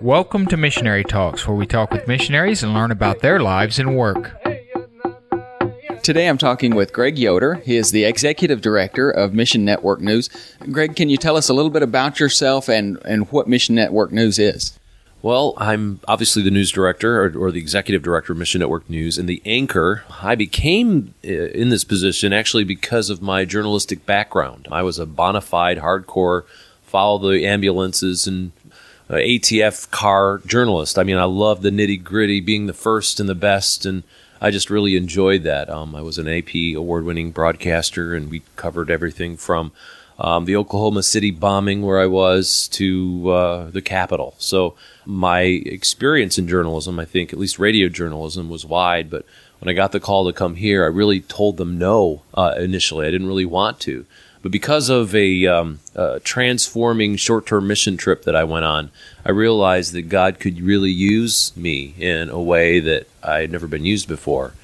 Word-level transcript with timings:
Welcome 0.00 0.46
to 0.46 0.56
Missionary 0.56 1.02
Talks, 1.02 1.44
where 1.46 1.56
we 1.56 1.66
talk 1.66 1.90
with 1.90 2.06
missionaries 2.06 2.62
and 2.62 2.72
learn 2.72 2.92
about 2.92 3.18
their 3.18 3.40
lives 3.40 3.80
and 3.80 3.96
work. 3.96 4.32
Today 6.04 6.28
I'm 6.28 6.38
talking 6.38 6.76
with 6.76 6.92
Greg 6.92 7.18
Yoder. 7.18 7.56
He 7.56 7.76
is 7.76 7.90
the 7.90 8.04
Executive 8.04 8.60
Director 8.60 9.10
of 9.10 9.34
Mission 9.34 9.64
Network 9.64 10.00
News. 10.00 10.30
Greg, 10.70 10.94
can 10.94 11.08
you 11.08 11.16
tell 11.16 11.36
us 11.36 11.48
a 11.48 11.52
little 11.52 11.70
bit 11.70 11.82
about 11.82 12.20
yourself 12.20 12.68
and, 12.68 12.96
and 13.04 13.30
what 13.32 13.48
Mission 13.48 13.74
Network 13.74 14.12
News 14.12 14.38
is? 14.38 14.78
Well, 15.20 15.54
I'm 15.56 15.98
obviously 16.06 16.42
the 16.42 16.52
news 16.52 16.70
director 16.70 17.24
or, 17.24 17.36
or, 17.36 17.50
the 17.50 17.58
executive 17.58 18.04
director 18.04 18.32
of 18.32 18.38
Mission 18.38 18.60
Network 18.60 18.88
News 18.88 19.18
and 19.18 19.28
the 19.28 19.42
anchor. 19.44 20.04
I 20.22 20.36
became 20.36 21.12
uh, 21.24 21.28
in 21.28 21.70
this 21.70 21.82
position 21.82 22.32
actually 22.32 22.62
because 22.62 23.10
of 23.10 23.20
my 23.20 23.44
journalistic 23.44 24.06
background. 24.06 24.68
I 24.70 24.82
was 24.84 25.00
a 25.00 25.06
bona 25.06 25.40
fide, 25.40 25.78
hardcore, 25.78 26.44
follow 26.88 27.30
the 27.30 27.44
ambulances 27.44 28.28
and 28.28 28.52
ATF 29.14 29.90
car 29.90 30.38
journalist. 30.44 30.98
I 30.98 31.02
mean, 31.02 31.16
I 31.16 31.24
love 31.24 31.62
the 31.62 31.70
nitty 31.70 32.02
gritty, 32.02 32.40
being 32.40 32.66
the 32.66 32.74
first 32.74 33.20
and 33.20 33.28
the 33.28 33.34
best, 33.34 33.86
and 33.86 34.02
I 34.40 34.50
just 34.50 34.70
really 34.70 34.96
enjoyed 34.96 35.42
that. 35.44 35.70
Um, 35.70 35.94
I 35.94 36.02
was 36.02 36.18
an 36.18 36.28
AP 36.28 36.54
award 36.76 37.04
winning 37.04 37.30
broadcaster, 37.30 38.14
and 38.14 38.30
we 38.30 38.42
covered 38.56 38.90
everything 38.90 39.36
from 39.36 39.72
um, 40.18 40.44
the 40.44 40.56
Oklahoma 40.56 41.02
City 41.02 41.30
bombing, 41.30 41.82
where 41.82 42.00
I 42.00 42.06
was, 42.06 42.68
to 42.68 43.30
uh, 43.30 43.70
the 43.70 43.82
Capitol. 43.82 44.34
So 44.38 44.74
my 45.06 45.40
experience 45.40 46.38
in 46.38 46.48
journalism, 46.48 46.98
I 46.98 47.04
think, 47.04 47.32
at 47.32 47.38
least 47.38 47.58
radio 47.58 47.88
journalism, 47.88 48.48
was 48.48 48.66
wide. 48.66 49.10
But 49.10 49.24
when 49.60 49.70
I 49.70 49.74
got 49.74 49.92
the 49.92 50.00
call 50.00 50.26
to 50.26 50.32
come 50.32 50.56
here, 50.56 50.84
I 50.84 50.88
really 50.88 51.20
told 51.20 51.56
them 51.56 51.78
no 51.78 52.22
uh, 52.34 52.54
initially. 52.58 53.06
I 53.06 53.10
didn't 53.10 53.28
really 53.28 53.46
want 53.46 53.80
to. 53.80 54.06
But 54.42 54.52
because 54.52 54.88
of 54.88 55.14
a, 55.14 55.46
um, 55.46 55.80
a 55.94 56.20
transforming 56.20 57.16
short 57.16 57.46
term 57.46 57.66
mission 57.66 57.96
trip 57.96 58.22
that 58.24 58.36
I 58.36 58.44
went 58.44 58.64
on, 58.64 58.90
I 59.24 59.30
realized 59.30 59.92
that 59.94 60.08
God 60.08 60.38
could 60.38 60.60
really 60.60 60.90
use 60.90 61.56
me 61.56 61.94
in 61.98 62.30
a 62.30 62.40
way 62.40 62.80
that 62.80 63.08
I 63.22 63.40
had 63.40 63.50
never 63.50 63.66
been 63.66 63.84
used 63.84 64.08
before. 64.08 64.54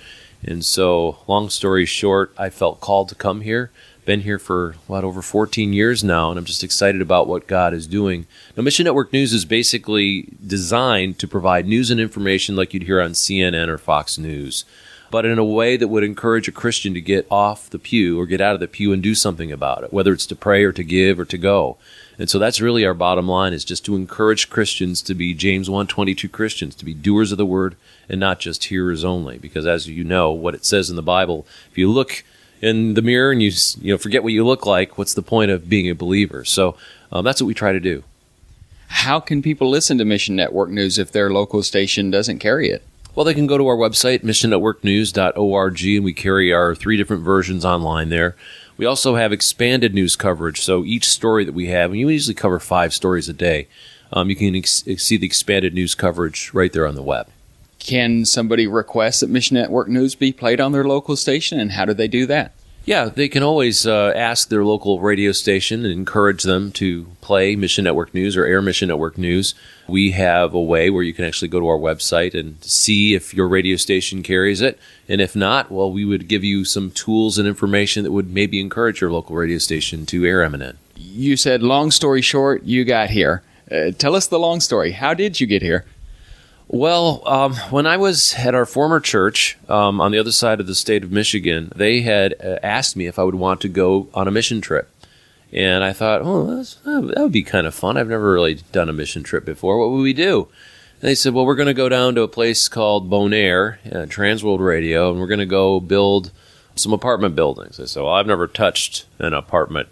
And 0.43 0.65
so, 0.65 1.19
long 1.27 1.49
story 1.49 1.87
short, 1.87 2.33
I 2.37 2.51
felt 2.51 2.81
called 2.81 3.09
to 3.09 3.15
come 3.15 3.41
here. 3.41 3.71
Been 4.05 4.21
here 4.21 4.39
for 4.39 4.77
what 4.87 5.03
over 5.03 5.23
14 5.23 5.73
years 5.73 6.05
now, 6.05 6.29
and 6.29 6.39
I'm 6.39 6.45
just 6.45 6.63
excited 6.63 7.01
about 7.01 7.27
what 7.27 7.47
God 7.47 7.73
is 7.73 7.87
doing. 7.87 8.27
Now, 8.55 8.63
Mission 8.63 8.85
Network 8.85 9.15
News 9.15 9.33
is 9.33 9.47
basically 9.47 10.29
designed 10.47 11.19
to 11.21 11.27
provide 11.27 11.67
news 11.67 11.91
and 11.91 11.99
information 11.99 12.55
like 12.55 12.75
you'd 12.75 12.83
hear 12.83 13.01
on 13.01 13.13
CNN 13.13 13.69
or 13.69 13.79
Fox 13.79 14.19
News 14.19 14.67
but 15.11 15.25
in 15.25 15.39
a 15.39 15.45
way 15.45 15.77
that 15.77 15.89
would 15.89 16.05
encourage 16.05 16.49
a 16.49 16.53
Christian 16.53 16.95
to 16.95 17.01
get 17.01 17.27
off 17.31 17.71
the 17.71 17.79
pew 17.79 18.21
or 18.21 18.27
get 18.27 18.41
out 18.41 18.55
of 18.55 18.61
the 18.61 18.69
pew 18.69 18.93
and 18.93 19.03
do 19.03 19.15
something 19.15 19.53
about 19.53 19.85
it, 19.85 19.93
whether 19.93 20.13
it's 20.13 20.27
to 20.27 20.37
pray 20.37 20.65
or 20.65 20.73
to 20.73 20.85
give 20.85 21.19
or 21.21 21.25
to 21.25 21.39
go. 21.39 21.77
And 22.19 22.31
so 22.31 22.39
that's 22.39 22.61
really 22.61 22.85
our 22.85 22.95
bottom 22.95 23.29
line 23.29 23.53
is 23.53 23.65
just 23.65 23.85
to 23.87 23.97
encourage 23.97 24.51
Christians 24.51 25.03
to 25.03 25.15
be 25.15 25.35
James 25.35 25.69
1:22 25.69 26.29
Christians, 26.29 26.75
to 26.77 26.85
be 26.85 26.95
doers 26.95 27.33
of 27.33 27.39
the 27.39 27.47
word 27.47 27.77
and 28.09 28.21
not 28.21 28.41
just 28.41 28.65
hearers 28.65 29.05
only 29.05 29.39
because 29.39 29.67
as 29.67 29.89
you 29.89 30.05
know 30.05 30.31
what 30.31 30.55
it 30.55 30.65
says 30.65 30.91
in 30.91 30.97
the 30.97 31.03
Bible, 31.03 31.47
if 31.71 31.79
you 31.79 31.91
look 31.91 32.25
in 32.61 32.95
the 32.95 33.03
mirror 33.03 33.33
and 33.33 33.43
you 33.43 33.53
you 33.81 33.93
know 33.93 33.99
forget 33.99 34.23
what 34.23 34.33
you 34.33 34.45
look 34.45 34.67
like, 34.67 34.97
what's 34.97 35.15
the 35.15 35.23
point 35.23 35.51
of 35.51 35.69
being 35.69 35.91
a 35.91 35.95
believer? 35.95 36.45
So 36.45 36.77
um, 37.11 37.25
that's 37.25 37.41
what 37.41 37.47
we 37.47 37.55
try 37.55 37.73
to 37.73 37.81
do. 37.81 38.05
How 38.89 39.19
can 39.19 39.43
people 39.43 39.69
listen 39.69 39.99
to 39.99 40.05
Mission 40.05 40.37
Network 40.37 40.71
News 40.71 40.99
if 40.99 41.11
their 41.11 41.31
local 41.31 41.63
station 41.63 42.11
doesn't 42.11 42.39
carry 42.39 42.71
it? 42.71 42.83
Well, 43.15 43.25
they 43.25 43.35
can 43.35 43.47
go 43.47 43.57
to 43.59 43.69
our 43.69 43.77
website, 43.77 44.25
missionnetworknews.org, 44.25 45.85
and 45.85 46.05
we 46.05 46.13
carry 46.13 46.53
our 46.53 46.75
three 46.75 46.97
different 46.97 47.23
versions 47.23 47.65
online 47.65 48.09
there. 48.09 48.35
We 48.77 48.87
also 48.87 49.15
have 49.15 49.33
expanded 49.33 49.95
news 49.95 50.17
coverage. 50.17 50.61
So 50.61 50.85
each 50.85 51.09
story 51.09 51.45
that 51.45 51.55
we 51.55 51.69
have, 51.69 51.93
and 51.93 52.01
you 52.01 52.09
usually 52.09 52.35
cover 52.35 52.59
five 52.59 52.93
stories 52.93 53.29
a 53.29 53.33
day, 53.33 53.69
um, 54.13 54.31
you 54.31 54.37
can 54.37 54.57
ex- 54.57 54.83
see 54.97 55.17
the 55.17 55.27
expanded 55.27 55.75
news 55.75 55.95
coverage 55.95 56.53
right 56.53 56.73
there 56.73 56.89
on 56.89 56.97
the 56.97 57.03
web. 57.03 57.29
Can 57.79 58.25
somebody 58.25 58.67
request 58.67 59.21
that 59.21 59.31
Mission 59.31 59.57
Network 59.57 59.89
News 59.89 60.17
be 60.17 60.33
played 60.33 60.61
on 60.61 60.73
their 60.73 60.85
local 60.85 61.15
station, 61.15 61.61
and 61.61 61.73
how 61.73 61.85
do 61.85 61.95
they 61.95 62.09
do 62.09 62.27
that? 62.27 62.53
Yeah, 62.87 63.07
they 63.07 63.29
can 63.29 63.43
always 63.43 63.87
uh, 63.87 64.13
ask 64.15 64.51
their 64.51 64.65
local 64.65 65.01
radio 65.01 65.33
station 65.33 65.85
and 65.85 65.93
encourage 65.93 66.43
them 66.43 66.71
to 66.73 67.07
play 67.23 67.57
Mission 67.57 67.85
Network 67.85 68.13
News 68.13 68.37
or 68.37 68.45
air 68.45 68.61
Mission 68.61 68.89
Network 68.89 69.17
News. 69.17 69.55
We 69.89 70.11
have 70.11 70.53
a 70.53 70.61
way 70.61 70.91
where 70.91 71.03
you 71.03 71.15
can 71.15 71.25
actually 71.25 71.49
go 71.49 71.61
to 71.61 71.69
our 71.69 71.79
website 71.79 72.39
and 72.39 72.63
see 72.63 73.15
if 73.15 73.33
your 73.33 73.49
radio 73.49 73.77
station 73.77 74.23
carries 74.23 74.61
it. 74.61 74.79
And 75.09 75.23
if 75.23 75.35
not, 75.35 75.71
well, 75.71 75.91
we 75.91 76.05
would 76.05 76.29
give 76.29 76.45
you 76.45 76.67
some 76.67 76.91
tools 76.91 77.39
and 77.39 77.49
information 77.49 78.05
that 78.05 78.13
would 78.13 78.31
maybe 78.31 78.61
encourage 78.61 79.01
your 79.01 79.11
local 79.11 79.35
radio 79.35 79.59
station 79.59 80.05
to 80.07 80.27
air 80.27 80.41
MNN. 80.41 80.77
You 80.97 81.39
said, 81.39 81.63
long 81.63 81.91
story 81.91 82.21
short, 82.21 82.65
you 82.65 82.85
got 82.85 83.09
here. 83.09 83.43
Uh, 83.71 83.93
tell 83.97 84.15
us 84.15 84.27
the 84.27 84.39
long 84.39 84.61
story. 84.61 84.93
How 84.93 85.15
did 85.15 85.41
you 85.41 85.47
get 85.47 85.63
here? 85.63 85.87
Well, 86.69 87.23
um, 87.27 87.55
when 87.71 87.87
I 87.87 87.97
was 87.97 88.35
at 88.35 88.55
our 88.55 88.67
former 88.67 88.99
church 88.99 89.59
um, 89.69 90.01
on 90.01 90.13
the 90.13 90.19
other 90.19 90.33
side 90.33 90.61
of 90.61 90.67
the 90.67 90.75
state 90.75 91.05
of 91.05 91.13
Michigan, 91.13 91.71
they 91.77 92.01
had 92.01 92.35
uh, 92.43 92.59
asked 92.63 92.97
me 92.97 93.07
if 93.07 93.19
I 93.19 93.23
would 93.23 93.35
want 93.35 93.61
to 93.61 93.69
go 93.69 94.09
on 94.15 94.27
a 94.27 94.31
mission 94.31 94.61
trip. 94.61 94.91
And 95.53 95.85
I 95.85 95.93
thought, 95.93 96.23
oh, 96.25 96.65
that 96.85 97.15
would 97.17 97.31
be 97.31 97.45
kind 97.45 97.67
of 97.67 97.75
fun. 97.75 97.97
I've 97.97 98.09
never 98.09 98.33
really 98.33 98.55
done 98.73 98.89
a 98.89 98.93
mission 98.93 99.23
trip 99.23 99.45
before. 99.45 99.79
What 99.79 99.91
would 99.91 100.03
we 100.03 100.13
do? 100.13 100.49
And 101.01 101.11
they 101.11 101.15
said, 101.15 101.33
well, 101.33 101.47
we're 101.47 101.55
going 101.55 101.67
to 101.67 101.75
go 101.75 101.89
down 101.89 102.17
to 102.17 102.23
a 102.23 102.29
place 102.29 102.67
called 102.67 103.09
Bonaire, 103.09 103.79
uh, 103.95 104.07
Trans 104.07 104.43
World 104.43 104.61
Radio, 104.61 105.13
and 105.13 105.21
we're 105.21 105.29
going 105.29 105.39
to 105.39 105.47
go 105.47 105.79
build 105.79 106.33
some 106.75 106.93
apartment 106.93 107.37
buildings. 107.37 107.79
I 107.79 107.85
said, 107.85 108.03
well, 108.03 108.15
I've 108.15 108.27
never 108.27 108.49
touched 108.49 109.05
an 109.21 109.33
apartment 109.33 109.89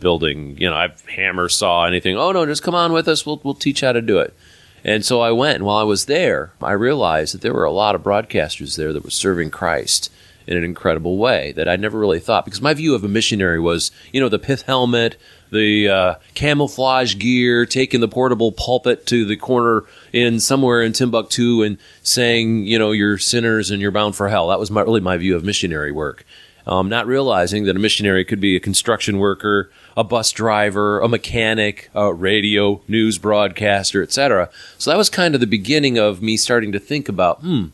building. 0.00 0.56
You 0.58 0.70
know, 0.70 0.76
I've 0.76 1.04
hammer 1.06 1.50
saw 1.50 1.84
anything. 1.84 2.16
Oh, 2.16 2.32
no, 2.32 2.46
just 2.46 2.62
come 2.62 2.74
on 2.74 2.92
with 2.92 3.08
us. 3.08 3.26
We'll, 3.26 3.40
we'll 3.42 3.54
teach 3.54 3.82
how 3.82 3.92
to 3.92 4.00
do 4.00 4.20
it. 4.20 4.34
And 4.84 5.04
so 5.04 5.20
I 5.20 5.32
went, 5.32 5.56
and 5.56 5.64
while 5.64 5.78
I 5.78 5.84
was 5.84 6.04
there, 6.04 6.52
I 6.62 6.72
realized 6.72 7.32
that 7.34 7.40
there 7.40 7.54
were 7.54 7.64
a 7.64 7.72
lot 7.72 7.94
of 7.94 8.02
broadcasters 8.02 8.76
there 8.76 8.92
that 8.92 9.02
were 9.02 9.10
serving 9.10 9.50
Christ 9.50 10.12
in 10.46 10.58
an 10.58 10.64
incredible 10.64 11.16
way 11.16 11.52
that 11.52 11.68
I 11.68 11.76
never 11.76 11.98
really 11.98 12.20
thought. 12.20 12.44
Because 12.44 12.60
my 12.60 12.74
view 12.74 12.94
of 12.94 13.02
a 13.02 13.08
missionary 13.08 13.58
was, 13.58 13.90
you 14.12 14.20
know, 14.20 14.28
the 14.28 14.38
pith 14.38 14.62
helmet, 14.62 15.16
the 15.50 15.88
uh, 15.88 16.14
camouflage 16.34 17.16
gear, 17.16 17.64
taking 17.64 18.00
the 18.00 18.08
portable 18.08 18.52
pulpit 18.52 19.06
to 19.06 19.24
the 19.24 19.36
corner 19.36 19.84
in 20.12 20.40
somewhere 20.40 20.82
in 20.82 20.92
Timbuktu 20.92 21.62
and 21.62 21.78
saying, 22.02 22.66
you 22.66 22.78
know, 22.78 22.92
you're 22.92 23.16
sinners 23.16 23.70
and 23.70 23.80
you're 23.80 23.90
bound 23.90 24.16
for 24.16 24.28
hell. 24.28 24.48
That 24.48 24.60
was 24.60 24.70
my, 24.70 24.82
really 24.82 25.00
my 25.00 25.16
view 25.16 25.34
of 25.34 25.44
missionary 25.44 25.92
work. 25.92 26.26
Um, 26.66 26.88
not 26.88 27.06
realizing 27.06 27.64
that 27.64 27.76
a 27.76 27.78
missionary 27.78 28.24
could 28.24 28.40
be 28.40 28.56
a 28.56 28.60
construction 28.60 29.18
worker, 29.18 29.70
a 29.96 30.04
bus 30.04 30.32
driver, 30.32 31.00
a 31.00 31.08
mechanic, 31.08 31.90
a 31.94 32.12
radio 32.12 32.80
news 32.88 33.18
broadcaster, 33.18 34.02
etc. 34.02 34.50
So 34.78 34.90
that 34.90 34.96
was 34.96 35.08
kind 35.08 35.34
of 35.34 35.40
the 35.40 35.46
beginning 35.46 35.98
of 35.98 36.22
me 36.22 36.36
starting 36.36 36.72
to 36.72 36.78
think 36.78 37.08
about, 37.08 37.40
hmm, 37.40 37.66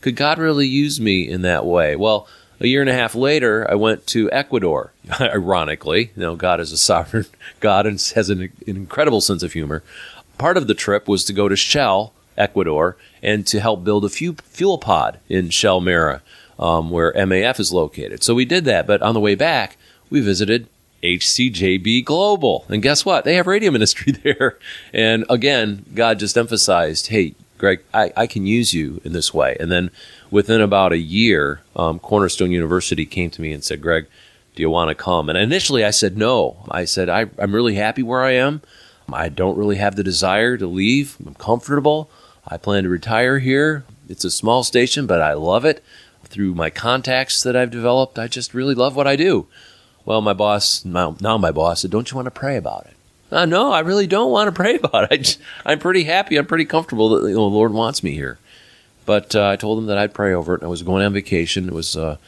could 0.00 0.16
God 0.16 0.38
really 0.38 0.66
use 0.66 1.00
me 1.00 1.28
in 1.28 1.42
that 1.42 1.64
way? 1.64 1.96
Well, 1.96 2.26
a 2.60 2.66
year 2.66 2.80
and 2.80 2.90
a 2.90 2.94
half 2.94 3.14
later, 3.14 3.68
I 3.68 3.74
went 3.74 4.06
to 4.08 4.30
Ecuador. 4.30 4.92
Ironically, 5.20 6.12
you 6.14 6.22
know, 6.22 6.36
God 6.36 6.60
is 6.60 6.70
a 6.70 6.78
sovereign 6.78 7.26
God 7.60 7.86
and 7.86 8.00
has 8.14 8.30
an, 8.30 8.42
an 8.42 8.52
incredible 8.66 9.20
sense 9.20 9.42
of 9.42 9.52
humor. 9.52 9.82
Part 10.38 10.56
of 10.56 10.66
the 10.66 10.74
trip 10.74 11.08
was 11.08 11.24
to 11.24 11.32
go 11.32 11.48
to 11.48 11.56
Shell, 11.56 12.12
Ecuador, 12.36 12.96
and 13.22 13.46
to 13.48 13.60
help 13.60 13.84
build 13.84 14.04
a 14.04 14.08
few 14.08 14.34
fuel 14.44 14.78
pod 14.78 15.18
in 15.28 15.50
Shell 15.50 15.80
Mera, 15.80 16.22
um, 16.58 16.90
where 16.90 17.12
MAF 17.14 17.58
is 17.58 17.72
located. 17.72 18.22
So 18.22 18.34
we 18.34 18.44
did 18.44 18.64
that, 18.66 18.86
but 18.86 19.02
on 19.02 19.14
the 19.14 19.20
way 19.20 19.34
back, 19.34 19.76
we 20.08 20.20
visited 20.20 20.68
HCJB 21.02 22.04
Global. 22.04 22.64
And 22.68 22.82
guess 22.82 23.04
what? 23.04 23.24
They 23.24 23.34
have 23.34 23.46
radio 23.46 23.70
ministry 23.72 24.12
there. 24.12 24.58
And 24.92 25.24
again, 25.28 25.84
God 25.94 26.18
just 26.18 26.36
emphasized, 26.36 27.08
hey, 27.08 27.34
Greg, 27.58 27.80
I, 27.94 28.12
I 28.16 28.26
can 28.26 28.46
use 28.46 28.74
you 28.74 29.00
in 29.04 29.12
this 29.12 29.32
way. 29.32 29.56
And 29.60 29.70
then 29.70 29.90
within 30.30 30.60
about 30.60 30.92
a 30.92 30.98
year, 30.98 31.60
um, 31.76 31.98
Cornerstone 31.98 32.50
University 32.50 33.06
came 33.06 33.30
to 33.30 33.40
me 33.40 33.52
and 33.52 33.62
said, 33.62 33.80
Greg, 33.80 34.06
do 34.54 34.62
you 34.62 34.70
want 34.70 34.88
to 34.88 34.94
come? 34.94 35.28
And 35.28 35.38
initially 35.38 35.84
I 35.84 35.90
said 35.90 36.16
no. 36.16 36.64
I 36.70 36.84
said, 36.84 37.08
I, 37.08 37.26
I'm 37.38 37.54
really 37.54 37.76
happy 37.76 38.02
where 38.02 38.22
I 38.22 38.32
am. 38.32 38.62
I 39.12 39.28
don't 39.28 39.58
really 39.58 39.76
have 39.76 39.96
the 39.96 40.04
desire 40.04 40.56
to 40.56 40.66
leave. 40.66 41.16
I'm 41.24 41.34
comfortable. 41.34 42.10
I 42.46 42.56
plan 42.56 42.82
to 42.84 42.88
retire 42.88 43.38
here. 43.38 43.84
It's 44.08 44.24
a 44.24 44.30
small 44.30 44.64
station, 44.64 45.06
but 45.06 45.22
I 45.22 45.34
love 45.34 45.64
it. 45.64 45.82
Through 46.24 46.54
my 46.54 46.70
contacts 46.70 47.42
that 47.42 47.56
I've 47.56 47.70
developed, 47.70 48.18
I 48.18 48.26
just 48.26 48.54
really 48.54 48.74
love 48.74 48.96
what 48.96 49.06
I 49.06 49.16
do. 49.16 49.46
Well, 50.04 50.20
my 50.20 50.32
boss, 50.32 50.84
now, 50.84 51.16
my 51.20 51.52
boss 51.52 51.82
said, 51.82 51.90
Don't 51.90 52.10
you 52.10 52.16
want 52.16 52.26
to 52.26 52.30
pray 52.32 52.56
about 52.56 52.86
it? 52.86 52.96
Uh, 53.30 53.46
no, 53.46 53.72
I 53.72 53.80
really 53.80 54.06
don't 54.06 54.30
want 54.30 54.48
to 54.48 54.52
pray 54.62 54.76
about 54.76 55.10
it. 55.10 55.38
I 55.64 55.72
am 55.72 55.78
pretty 55.78 56.04
happy. 56.04 56.36
I'm 56.36 56.46
pretty 56.46 56.66
comfortable 56.66 57.08
that 57.10 57.28
you 57.28 57.34
know, 57.34 57.48
the 57.48 57.56
Lord 57.56 57.72
wants 57.72 58.02
me 58.02 58.12
here. 58.12 58.38
But 59.04 59.34
uh, 59.34 59.48
I 59.48 59.56
told 59.56 59.78
him 59.78 59.86
that 59.86 59.98
I'd 59.98 60.14
pray 60.14 60.32
over 60.32 60.54
it. 60.54 60.62
I 60.62 60.66
was 60.66 60.82
going 60.82 61.04
on 61.04 61.12
vacation. 61.12 61.68
It 61.68 61.74
was 61.74 61.96
uh, 61.96 62.18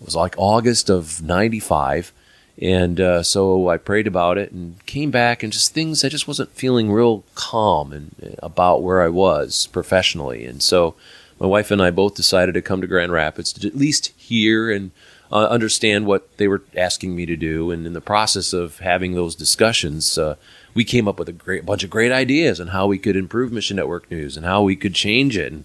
it 0.00 0.04
was 0.04 0.16
like 0.16 0.34
August 0.38 0.88
of 0.88 1.22
'95, 1.22 2.10
and 2.58 2.98
uh, 3.00 3.22
so 3.22 3.68
I 3.68 3.76
prayed 3.76 4.06
about 4.06 4.38
it 4.38 4.50
and 4.50 4.84
came 4.86 5.10
back 5.10 5.42
and 5.42 5.52
just 5.52 5.74
things 5.74 6.04
I 6.04 6.08
just 6.08 6.26
wasn't 6.28 6.50
feeling 6.52 6.90
real 6.90 7.24
calm 7.34 7.92
and 7.92 8.14
uh, 8.22 8.36
about 8.42 8.82
where 8.82 9.02
I 9.02 9.08
was 9.08 9.68
professionally. 9.72 10.46
And 10.46 10.62
so 10.62 10.94
my 11.42 11.48
wife 11.48 11.72
and 11.72 11.82
I 11.82 11.90
both 11.90 12.14
decided 12.14 12.52
to 12.52 12.62
come 12.62 12.80
to 12.80 12.86
Grand 12.86 13.10
Rapids 13.10 13.52
to 13.54 13.66
at 13.66 13.76
least 13.76 14.12
hear 14.16 14.70
and 14.70 14.92
uh, 15.32 15.46
understand 15.46 16.06
what 16.06 16.36
they 16.36 16.46
were 16.46 16.62
asking 16.76 17.16
me 17.16 17.26
to 17.26 17.34
do. 17.34 17.72
And 17.72 17.84
in 17.84 17.94
the 17.94 18.00
process 18.00 18.52
of 18.52 18.78
having 18.78 19.14
those 19.14 19.34
discussions, 19.34 20.16
uh, 20.16 20.36
we 20.72 20.84
came 20.84 21.08
up 21.08 21.18
with 21.18 21.28
a 21.28 21.32
great 21.32 21.66
bunch 21.66 21.82
of 21.82 21.90
great 21.90 22.12
ideas 22.12 22.60
on 22.60 22.68
how 22.68 22.86
we 22.86 22.96
could 22.96 23.16
improve 23.16 23.50
Mission 23.50 23.76
Network 23.76 24.08
News 24.08 24.36
and 24.36 24.46
how 24.46 24.62
we 24.62 24.76
could 24.76 24.94
change 24.94 25.36
it. 25.36 25.52
And 25.52 25.64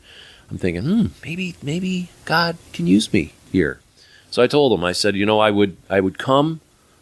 I'm 0.50 0.58
thinking, 0.58 0.82
hmm, 0.82 1.06
maybe 1.24 1.56
maybe 1.62 2.10
God 2.26 2.58
can 2.74 2.88
use 2.88 3.14
me 3.14 3.34
here. 3.52 3.80
So 4.32 4.42
I 4.42 4.48
told 4.48 4.74
him, 4.74 4.84
I 4.84 4.94
said, 4.94 5.16
you 5.16 5.28
know, 5.28 5.40
I 5.40 5.52
would 5.52 5.78
I 5.92 6.00
would 6.00 6.18
come 6.18 6.60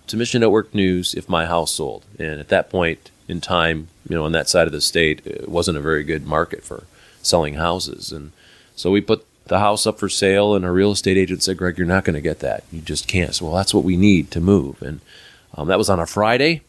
to 0.07 0.18
Mission 0.18 0.42
Network 0.42 0.75
News 0.75 1.13
if 1.13 1.30
my 1.30 1.45
house 1.45 1.72
sold. 1.72 2.04
And 2.19 2.42
at 2.42 2.50
that 2.50 2.69
point 2.69 3.10
in 3.30 3.39
time, 3.39 3.88
you 4.10 4.18
know, 4.18 4.25
on 4.25 4.33
that 4.33 4.50
side 4.50 4.68
of 4.68 4.74
the 4.74 4.81
state, 4.81 5.25
it 5.25 5.48
wasn't 5.48 5.77
a 5.77 5.81
very 5.81 6.04
good 6.04 6.27
market 6.27 6.62
for 6.62 6.83
selling 7.22 7.54
houses. 7.54 8.12
And 8.12 8.33
so 8.75 8.92
we 8.92 9.01
put 9.01 9.25
the 9.45 9.60
house 9.60 9.86
up 9.86 10.00
for 10.00 10.10
sale, 10.10 10.56
and 10.56 10.66
a 10.66 10.72
real 10.72 10.92
estate 10.92 11.18
agent 11.18 11.44
said, 11.44 11.57
Greg, 11.57 11.77
you're 11.77 11.88
not 11.88 12.04
going 12.04 12.16
to 12.16 12.22
get 12.22 12.39
that. 12.39 12.63
You 12.72 12.81
just 12.81 13.07
can't. 13.07 13.33
So, 13.33 13.45
well, 13.45 13.56
that's 13.56 13.74
what 13.74 13.83
we 13.83 13.95
need 13.95 14.31
to 14.31 14.39
move. 14.39 14.81
And 14.81 15.01
um, 15.56 15.68
that 15.68 15.77
was 15.77 15.89
on 15.89 16.00
a 16.00 16.06
Friday. 16.06 16.62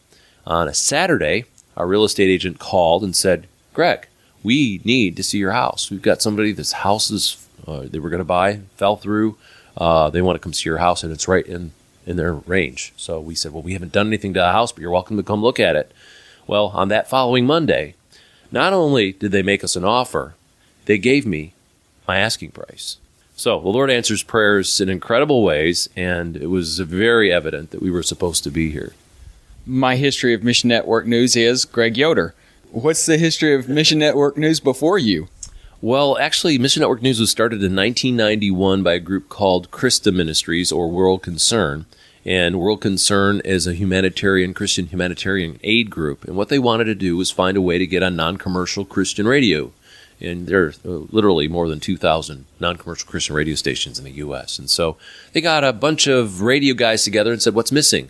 On 0.45 0.67
a 0.67 0.73
Saturday, 0.73 1.45
our 1.75 1.87
real 1.87 2.05
estate 2.05 2.29
agent 2.29 2.59
called 2.59 3.03
and 3.03 3.15
said, 3.15 3.47
Greg, 3.73 4.07
we 4.43 4.79
need 4.83 5.15
to 5.17 5.23
see 5.23 5.39
your 5.39 5.51
house. 5.51 5.91
We've 5.91 6.01
got 6.01 6.21
somebody, 6.21 6.51
this 6.51 6.71
house 6.71 7.11
is, 7.11 7.47
uh, 7.67 7.81
they 7.81 7.99
were 7.99 8.09
going 8.09 8.19
to 8.19 8.25
buy, 8.25 8.61
fell 8.77 8.95
through. 8.95 9.37
Uh, 9.75 10.09
they 10.09 10.21
want 10.21 10.35
to 10.35 10.39
come 10.39 10.53
see 10.53 10.69
your 10.69 10.77
house, 10.77 11.03
and 11.03 11.11
it's 11.11 11.27
right 11.27 11.45
in, 11.45 11.71
in 12.05 12.15
their 12.15 12.33
range. 12.33 12.93
So 12.95 13.19
we 13.19 13.35
said, 13.35 13.51
Well, 13.51 13.61
we 13.61 13.73
haven't 13.73 13.91
done 13.91 14.07
anything 14.07 14.33
to 14.33 14.39
the 14.39 14.51
house, 14.51 14.71
but 14.71 14.81
you're 14.81 14.91
welcome 14.91 15.17
to 15.17 15.23
come 15.23 15.41
look 15.41 15.59
at 15.59 15.75
it. 15.75 15.91
Well, 16.47 16.67
on 16.67 16.87
that 16.87 17.09
following 17.09 17.45
Monday, 17.45 17.95
not 18.51 18.73
only 18.73 19.11
did 19.11 19.31
they 19.31 19.43
make 19.43 19.63
us 19.63 19.75
an 19.75 19.83
offer, 19.83 20.35
they 20.85 20.97
gave 20.97 21.25
me 21.25 21.53
my 22.07 22.17
asking 22.17 22.51
price. 22.51 22.97
So 23.35 23.59
the 23.59 23.67
Lord 23.67 23.91
answers 23.91 24.23
prayers 24.23 24.81
in 24.81 24.89
incredible 24.89 25.43
ways, 25.43 25.89
and 25.95 26.35
it 26.35 26.47
was 26.47 26.79
very 26.79 27.31
evident 27.31 27.69
that 27.71 27.81
we 27.81 27.91
were 27.91 28.01
supposed 28.01 28.43
to 28.45 28.49
be 28.49 28.71
here. 28.71 28.93
My 29.65 29.95
history 29.95 30.33
of 30.33 30.43
Mission 30.43 30.69
Network 30.69 31.05
News 31.05 31.35
is 31.35 31.65
Greg 31.65 31.97
Yoder. 31.97 32.33
What's 32.71 33.05
the 33.05 33.17
history 33.17 33.53
of 33.53 33.69
Mission 33.69 33.99
Network 33.99 34.37
News 34.37 34.59
before 34.59 34.97
you? 34.97 35.27
Well, 35.81 36.17
actually, 36.17 36.57
Mission 36.57 36.81
Network 36.81 37.03
News 37.03 37.19
was 37.19 37.29
started 37.29 37.57
in 37.57 37.75
1991 37.75 38.81
by 38.81 38.93
a 38.93 38.99
group 38.99 39.29
called 39.29 39.69
CRISTA 39.69 40.11
Ministries 40.11 40.71
or 40.71 40.89
World 40.89 41.21
Concern. 41.21 41.85
And 42.25 42.59
World 42.59 42.81
Concern 42.81 43.41
is 43.45 43.67
a 43.67 43.75
humanitarian, 43.75 44.55
Christian 44.55 44.87
humanitarian 44.87 45.59
aid 45.63 45.91
group. 45.91 46.25
And 46.25 46.35
what 46.35 46.49
they 46.49 46.59
wanted 46.59 46.85
to 46.85 46.95
do 46.95 47.15
was 47.15 47.29
find 47.29 47.55
a 47.55 47.61
way 47.61 47.77
to 47.77 47.85
get 47.85 48.01
on 48.01 48.15
non 48.15 48.37
commercial 48.37 48.83
Christian 48.83 49.27
radio 49.27 49.71
and 50.19 50.47
there 50.47 50.65
are 50.65 50.73
uh, 50.85 51.05
literally 51.11 51.47
more 51.47 51.69
than 51.69 51.79
2,000 51.79 52.45
non-commercial 52.59 53.09
Christian 53.09 53.35
radio 53.35 53.55
stations 53.55 53.99
in 53.99 54.05
the 54.05 54.11
U.S. 54.11 54.57
And 54.57 54.69
so 54.69 54.97
they 55.33 55.41
got 55.41 55.63
a 55.63 55.73
bunch 55.73 56.07
of 56.07 56.41
radio 56.41 56.73
guys 56.73 57.03
together 57.03 57.31
and 57.31 57.41
said, 57.41 57.53
"What's 57.53 57.71
missing?" 57.71 58.09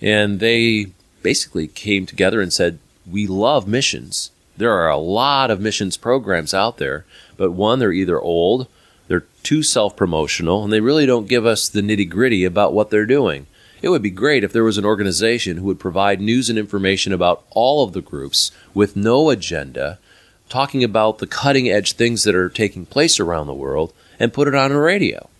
And 0.00 0.40
they 0.40 0.86
basically 1.22 1.68
came 1.68 2.06
together 2.06 2.40
and 2.40 2.52
said, 2.52 2.78
"We 3.10 3.26
love 3.26 3.68
missions. 3.68 4.30
There 4.56 4.72
are 4.72 4.90
a 4.90 4.96
lot 4.96 5.50
of 5.50 5.60
missions 5.60 5.96
programs 5.96 6.54
out 6.54 6.78
there, 6.78 7.04
but 7.36 7.52
one, 7.52 7.78
they're 7.78 7.92
either 7.92 8.20
old, 8.20 8.66
they're 9.08 9.24
too 9.42 9.62
self-promotional, 9.62 10.64
and 10.64 10.72
they 10.72 10.80
really 10.80 11.06
don't 11.06 11.28
give 11.28 11.46
us 11.46 11.68
the 11.68 11.80
nitty-gritty 11.80 12.44
about 12.44 12.72
what 12.72 12.90
they're 12.90 13.06
doing." 13.06 13.46
It 13.82 13.88
would 13.88 14.02
be 14.02 14.10
great 14.10 14.44
if 14.44 14.52
there 14.52 14.62
was 14.62 14.78
an 14.78 14.84
organization 14.84 15.56
who 15.56 15.64
would 15.64 15.80
provide 15.80 16.20
news 16.20 16.48
and 16.48 16.56
information 16.56 17.12
about 17.12 17.44
all 17.50 17.82
of 17.82 17.92
the 17.92 18.00
groups 18.00 18.52
with 18.72 18.94
no 18.94 19.28
agenda 19.28 19.98
talking 20.52 20.84
about 20.84 21.16
the 21.16 21.26
cutting 21.26 21.70
edge 21.70 21.94
things 21.94 22.24
that 22.24 22.34
are 22.34 22.50
taking 22.50 22.84
place 22.84 23.18
around 23.18 23.46
the 23.46 23.54
world 23.54 23.94
and 24.18 24.34
put 24.34 24.46
it 24.46 24.54
on 24.54 24.70
a 24.70 24.78
radio. 24.78 25.30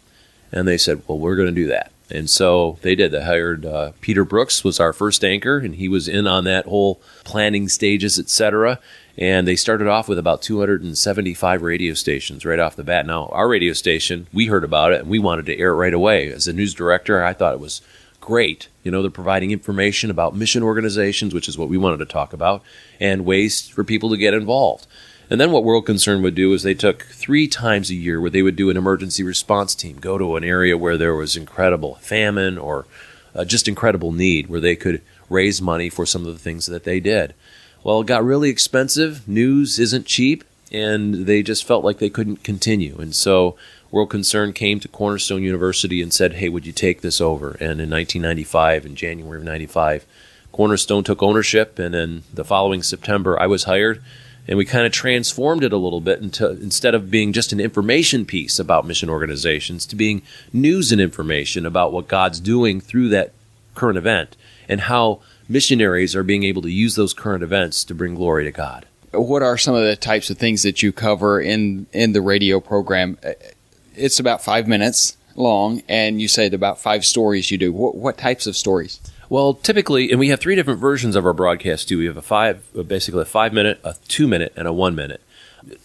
And 0.51 0.67
they 0.67 0.79
said, 0.79 1.03
well, 1.07 1.19
we're 1.19 1.37
going 1.37 1.55
to 1.55 1.63
do 1.63 1.67
that. 1.67 1.93
And 2.11 2.31
so 2.31 2.79
they 2.81 2.95
did. 2.95 3.13
They 3.13 3.23
hired 3.23 3.67
uh, 3.67 3.93
Peter 4.01 4.25
Brooks 4.25 4.65
was 4.65 4.81
our 4.81 4.95
first 4.95 5.23
anchor, 5.23 5.59
and 5.59 5.75
he 5.75 5.87
was 5.87 6.09
in 6.09 6.27
on 6.27 6.45
that 6.45 6.65
whole 6.65 6.99
planning 7.25 7.69
stages, 7.69 8.19
etc. 8.19 8.79
And 9.19 9.47
they 9.47 9.55
started 9.55 9.87
off 9.87 10.09
with 10.09 10.19
about 10.19 10.41
275 10.41 11.61
radio 11.61 11.93
stations 11.93 12.47
right 12.47 12.59
off 12.59 12.77
the 12.77 12.83
bat. 12.83 13.05
Now, 13.05 13.27
our 13.27 13.49
radio 13.49 13.75
station, 13.75 14.29
we 14.33 14.47
heard 14.47 14.65
about 14.65 14.93
it 14.93 15.03
and 15.03 15.11
we 15.11 15.19
wanted 15.19 15.45
to 15.47 15.59
air 15.59 15.73
it 15.73 15.77
right 15.77 15.93
away. 15.93 16.33
As 16.33 16.49
a 16.49 16.55
news 16.55 16.73
director, 16.73 17.23
I 17.23 17.35
thought 17.35 17.53
it 17.53 17.61
was 17.61 17.83
great. 18.19 18.69
You 18.83 18.91
know, 18.91 19.03
they're 19.03 19.11
providing 19.11 19.51
information 19.51 20.11
about 20.11 20.35
mission 20.35 20.63
organizations, 20.63 21.33
which 21.35 21.49
is 21.49 21.57
what 21.57 21.69
we 21.69 21.79
wanted 21.79 21.99
to 21.99 22.07
talk 22.07 22.33
about, 22.33 22.63
and 22.99 23.25
ways 23.25 23.69
for 23.69 23.85
people 23.85 24.11
to 24.11 24.17
get 24.17 24.35
involved. 24.35 24.87
And 25.31 25.41
then 25.41 25.51
what 25.51 25.65
World 25.65 25.87
Concern 25.87 26.21
would 26.23 26.35
do 26.35 26.53
is 26.53 26.63
they 26.63 26.75
took 26.75 27.05
three 27.05 27.49
times 27.49 27.91
a 27.91 27.95
year 27.95 28.21
where 28.21 28.31
they 28.31 28.43
would 28.43 28.57
do 28.57 28.69
an 28.71 28.77
emergency 28.77 29.23
response 29.23 29.75
team, 29.75 29.97
go 29.99 30.19
to 30.19 30.37
an 30.37 30.45
area 30.45 30.77
where 30.77 30.99
there 30.99 31.15
was 31.15 31.37
incredible 31.37 31.95
famine 31.97 32.59
or 32.59 32.87
uh, 33.35 33.45
just 33.45 33.67
incredible 33.67 34.13
need, 34.13 34.49
where 34.49 34.61
they 34.61 34.77
could 34.77 35.01
raise 35.31 35.63
money 35.63 35.89
for 35.89 36.05
some 36.05 36.27
of 36.27 36.33
the 36.33 36.39
things 36.39 36.67
that 36.67 36.85
they 36.85 37.01
did. 37.01 37.35
Well, 37.83 38.03
it 38.03 38.07
got 38.07 38.25
really 38.25 38.51
expensive. 38.51 39.27
News 39.27 39.79
isn't 39.79 40.07
cheap, 40.07 40.45
and 40.71 41.27
they 41.27 41.43
just 41.43 41.65
felt 41.65 41.85
like 41.85 41.99
they 41.99 42.11
couldn't 42.11 42.45
continue. 42.45 42.99
And 42.99 43.15
so 43.15 43.57
World 43.93 44.09
Concern 44.09 44.55
came 44.55 44.81
to 44.81 44.89
Cornerstone 44.89 45.43
University 45.43 46.01
and 46.03 46.13
said, 46.13 46.35
"Hey, 46.35 46.49
would 46.49 46.67
you 46.67 46.73
take 46.73 47.03
this 47.03 47.21
over?" 47.21 47.59
And 47.61 47.79
in 47.81 47.91
1995, 47.91 48.87
in 48.87 48.97
January 48.97 49.39
of 49.39 49.45
'95, 49.45 50.07
Cornerstone 50.51 51.05
took 51.05 51.23
ownership, 51.23 51.79
and 51.79 51.95
then 51.95 52.23
the 52.33 52.45
following 52.45 52.83
September, 52.83 53.39
I 53.39 53.47
was 53.47 53.65
hired, 53.65 54.03
and 54.49 54.57
we 54.57 54.65
kind 54.65 54.87
of 54.87 54.93
transformed 54.93 55.63
it 55.63 55.75
a 55.75 55.77
little 55.77 56.01
bit 56.01 56.21
into 56.21 56.49
instead 56.51 56.95
of 56.95 57.11
being 57.11 57.35
just 57.35 57.53
an 57.53 57.61
information 57.61 58.25
piece 58.25 58.59
about 58.59 58.87
mission 58.87 59.11
organizations 59.11 59.85
to 59.87 59.95
being 59.95 60.23
news 60.55 60.91
and 60.91 61.01
information 61.01 61.67
about 61.67 61.93
what 61.93 62.09
God's 62.09 62.41
doing 62.41 62.81
through 62.81 63.11
that 63.11 63.33
current 63.75 63.99
event 63.99 64.37
and 64.71 64.83
how 64.83 65.21
missionaries 65.51 66.17
are 66.17 66.23
being 66.23 66.45
able 66.45 66.63
to 66.63 66.71
use 66.71 66.95
those 66.95 67.13
current 67.13 67.43
events 67.43 67.85
to 67.85 67.95
bring 67.95 68.15
glory 68.15 68.45
to 68.45 68.51
God. 68.51 68.87
What 69.13 69.43
are 69.43 69.59
some 69.59 69.75
of 69.75 69.85
the 69.85 69.97
types 69.97 70.31
of 70.31 70.39
things 70.39 70.63
that 70.63 70.83
you 70.83 70.93
cover 70.93 71.39
in 71.39 71.87
in 71.93 72.13
the 72.13 72.23
radio 72.23 72.59
program? 72.59 73.19
It's 73.97 74.21
about 74.21 74.43
five 74.43 74.67
minutes 74.69 75.17
long, 75.35 75.83
and 75.89 76.21
you 76.21 76.29
said 76.29 76.55
about 76.55 76.81
five 76.81 77.05
stories 77.05 77.51
you 77.51 77.59
do. 77.59 77.73
What, 77.73 77.95
what 77.95 78.19
types 78.19 78.47
of 78.47 78.57
stories? 78.57 79.01
Well, 79.29 79.55
typically, 79.55 80.11
and 80.11 80.21
we 80.21 80.29
have 80.29 80.41
three 80.41 80.55
different 80.55 80.81
versions 80.81 81.17
of 81.17 81.25
our 81.25 81.33
broadcast 81.33 81.89
too. 81.89 81.99
We 81.99 82.07
have 82.07 82.19
a 82.19 82.23
five, 82.23 82.63
basically 82.87 83.23
a 83.23 83.27
five 83.27 83.53
minute, 83.53 83.81
a 83.83 83.95
two 84.09 84.29
minute, 84.29 84.53
and 84.57 84.69
a 84.69 84.73
one 84.73 84.95
minute. 84.95 85.23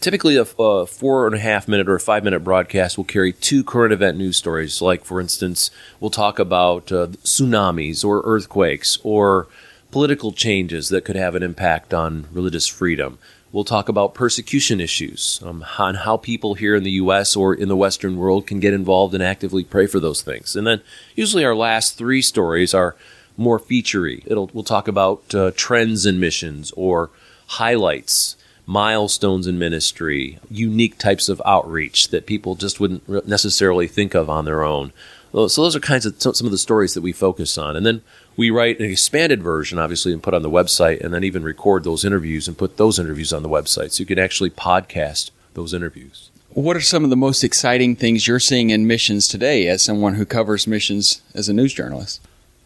Typically, 0.01 0.35
a, 0.35 0.45
a 0.59 0.85
four 0.85 1.27
and 1.27 1.35
a 1.35 1.39
half 1.39 1.67
minute 1.67 1.87
or 1.87 1.95
a 1.95 1.99
five 1.99 2.23
minute 2.23 2.43
broadcast 2.43 2.97
will 2.97 3.05
carry 3.05 3.31
two 3.31 3.63
current 3.63 3.93
event 3.93 4.17
news 4.17 4.35
stories. 4.35 4.81
Like, 4.81 5.05
for 5.05 5.21
instance, 5.21 5.71
we'll 5.99 6.09
talk 6.09 6.39
about 6.39 6.91
uh, 6.91 7.07
tsunamis 7.23 8.03
or 8.03 8.21
earthquakes 8.25 8.97
or 9.03 9.47
political 9.91 10.31
changes 10.31 10.89
that 10.89 11.05
could 11.05 11.15
have 11.15 11.35
an 11.35 11.43
impact 11.43 11.93
on 11.93 12.27
religious 12.31 12.67
freedom. 12.67 13.17
We'll 13.51 13.63
talk 13.63 13.87
about 13.87 14.13
persecution 14.13 14.81
issues, 14.81 15.41
um, 15.43 15.65
on 15.79 15.95
how 15.95 16.17
people 16.17 16.55
here 16.55 16.75
in 16.75 16.83
the 16.83 16.91
U.S. 16.91 17.35
or 17.35 17.53
in 17.53 17.69
the 17.69 17.77
Western 17.77 18.17
world 18.17 18.45
can 18.45 18.59
get 18.59 18.73
involved 18.73 19.13
and 19.13 19.23
actively 19.23 19.63
pray 19.63 19.87
for 19.87 19.99
those 20.01 20.21
things. 20.21 20.55
And 20.55 20.67
then 20.67 20.81
usually 21.15 21.45
our 21.45 21.55
last 21.55 21.97
three 21.97 22.21
stories 22.21 22.73
are 22.73 22.95
more 23.37 23.59
featurey. 23.59 24.23
It'll 24.25 24.49
we'll 24.53 24.63
talk 24.63 24.87
about 24.87 25.33
uh, 25.33 25.51
trends 25.55 26.05
in 26.05 26.19
missions 26.19 26.73
or 26.75 27.09
highlights, 27.47 28.35
milestones 28.65 29.47
in 29.47 29.57
ministry, 29.57 30.39
unique 30.49 30.97
types 30.97 31.29
of 31.29 31.41
outreach 31.45 32.09
that 32.09 32.25
people 32.25 32.55
just 32.55 32.79
wouldn't 32.79 33.27
necessarily 33.27 33.87
think 33.87 34.13
of 34.13 34.29
on 34.29 34.43
their 34.45 34.63
own. 34.63 34.91
So 35.31 35.47
those 35.47 35.75
are 35.75 35.79
kinds 35.79 36.05
of 36.05 36.21
some 36.21 36.47
of 36.47 36.51
the 36.51 36.57
stories 36.57 36.93
that 36.95 37.01
we 37.01 37.13
focus 37.13 37.57
on, 37.57 37.75
and 37.75 37.85
then 37.85 38.01
we 38.37 38.51
write 38.51 38.79
an 38.79 38.89
expanded 38.89 39.41
version, 39.41 39.79
obviously, 39.79 40.13
and 40.13 40.21
put 40.21 40.35
on 40.35 40.43
the 40.43 40.49
website, 40.49 41.01
and 41.01 41.11
then 41.13 41.23
even 41.23 41.43
record 41.43 41.83
those 41.83 42.05
interviews 42.05 42.47
and 42.47 42.57
put 42.57 42.77
those 42.77 42.99
interviews 42.99 43.33
on 43.33 43.41
the 43.41 43.49
website. 43.49 43.91
So 43.91 44.01
you 44.01 44.05
can 44.05 44.19
actually 44.19 44.51
podcast 44.51 45.31
those 45.55 45.73
interviews. 45.73 46.29
What 46.49 46.77
are 46.77 46.81
some 46.81 47.03
of 47.03 47.09
the 47.09 47.17
most 47.17 47.43
exciting 47.43 47.95
things 47.95 48.27
you're 48.27 48.39
seeing 48.39 48.69
in 48.69 48.87
missions 48.87 49.27
today 49.27 49.67
as 49.67 49.81
someone 49.81 50.15
who 50.15 50.25
covers 50.25 50.67
missions 50.67 51.21
as 51.33 51.49
a 51.49 51.53
news 51.53 51.73
journalist? 51.73 52.21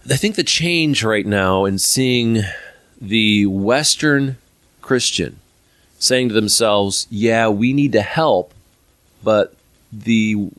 I 0.09 0.17
think 0.17 0.35
the 0.35 0.43
change 0.43 1.03
right 1.03 1.25
now 1.25 1.65
in 1.65 1.79
seeing 1.79 2.41
the 2.99 3.45
Western 3.45 4.37
Christian 4.81 5.39
saying 5.99 6.29
to 6.29 6.33
themselves, 6.33 7.07
yeah, 7.09 7.47
we 7.47 7.73
need 7.73 7.91
to 7.93 8.01
help, 8.01 8.53
but 9.23 9.55
the 9.91 10.49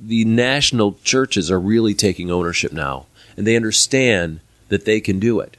the 0.00 0.24
national 0.24 0.96
churches 1.02 1.50
are 1.50 1.58
really 1.58 1.92
taking 1.92 2.30
ownership 2.30 2.72
now 2.72 3.06
and 3.38 3.46
they 3.46 3.54
understand 3.54 4.40
that 4.68 4.84
they 4.84 5.00
can 5.00 5.20
do 5.20 5.38
it. 5.38 5.56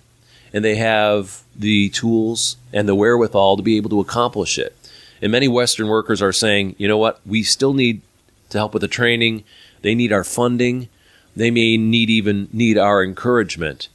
And 0.52 0.66
they 0.66 0.76
have 0.76 1.44
the 1.56 1.88
tools 1.90 2.58
and 2.74 2.90
the 2.90 2.94
wherewithal 2.94 3.56
to 3.56 3.64
be 3.64 3.78
able 3.78 3.90
to 3.92 4.02
accomplish 4.02 4.60
it. 4.60 4.76
And 5.22 5.32
many 5.32 5.48
Western 5.48 5.88
workers 5.88 6.22
are 6.22 6.34
saying, 6.34 6.76
you 6.78 6.90
know 6.90 6.98
what, 6.98 7.22
we 7.26 7.42
still 7.42 7.74
need 7.74 8.02
to 8.50 8.58
help 8.58 8.74
with 8.74 8.82
the 8.82 8.90
training. 8.90 9.46
They 9.82 9.96
need 9.96 10.12
our 10.12 10.26
funding. 10.26 10.90
They 11.38 11.52
may 11.52 11.78
need 11.78 12.10
even 12.10 12.50
need 12.52 12.78
our 12.78 13.02
encouragement. 13.02 13.88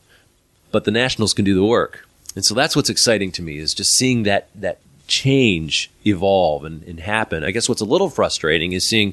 But 0.72 0.84
the 0.84 0.90
nationals 0.90 1.34
can 1.34 1.44
do 1.44 1.54
the 1.54 1.64
work. 1.64 2.08
And 2.34 2.42
so 2.44 2.54
that's 2.54 2.74
what's 2.74 2.88
exciting 2.90 3.32
to 3.32 3.42
me 3.42 3.58
is 3.58 3.74
just 3.74 3.92
seeing 3.92 4.22
that 4.22 4.48
that 4.54 4.78
change 5.06 5.90
evolve 6.06 6.64
and, 6.64 6.82
and 6.84 7.00
happen. 7.00 7.44
I 7.44 7.50
guess 7.50 7.68
what's 7.68 7.82
a 7.82 7.86
little 7.86 8.08
frustrating 8.08 8.72
is 8.72 8.86
seeing 8.86 9.12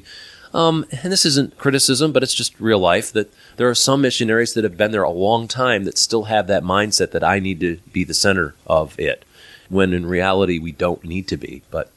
Um, 0.54 0.84
and 0.90 1.10
this 1.12 1.24
isn't 1.24 1.56
criticism, 1.56 2.12
but 2.12 2.22
it's 2.22 2.34
just 2.34 2.58
real 2.60 2.78
life 2.78 3.12
that 3.12 3.32
there 3.56 3.68
are 3.68 3.74
some 3.74 4.02
missionaries 4.02 4.52
that 4.54 4.64
have 4.64 4.76
been 4.76 4.92
there 4.92 5.02
a 5.02 5.10
long 5.10 5.48
time 5.48 5.84
that 5.84 5.96
still 5.96 6.24
have 6.24 6.46
that 6.46 6.62
mindset 6.62 7.12
that 7.12 7.24
I 7.24 7.38
need 7.38 7.60
to 7.60 7.78
be 7.92 8.04
the 8.04 8.14
center 8.14 8.54
of 8.66 8.98
it, 8.98 9.24
when 9.68 9.92
in 9.92 10.04
reality 10.06 10.58
we 10.58 10.72
don't 10.72 11.04
need 11.04 11.26
to 11.28 11.36
be. 11.36 11.62
But 11.70 11.90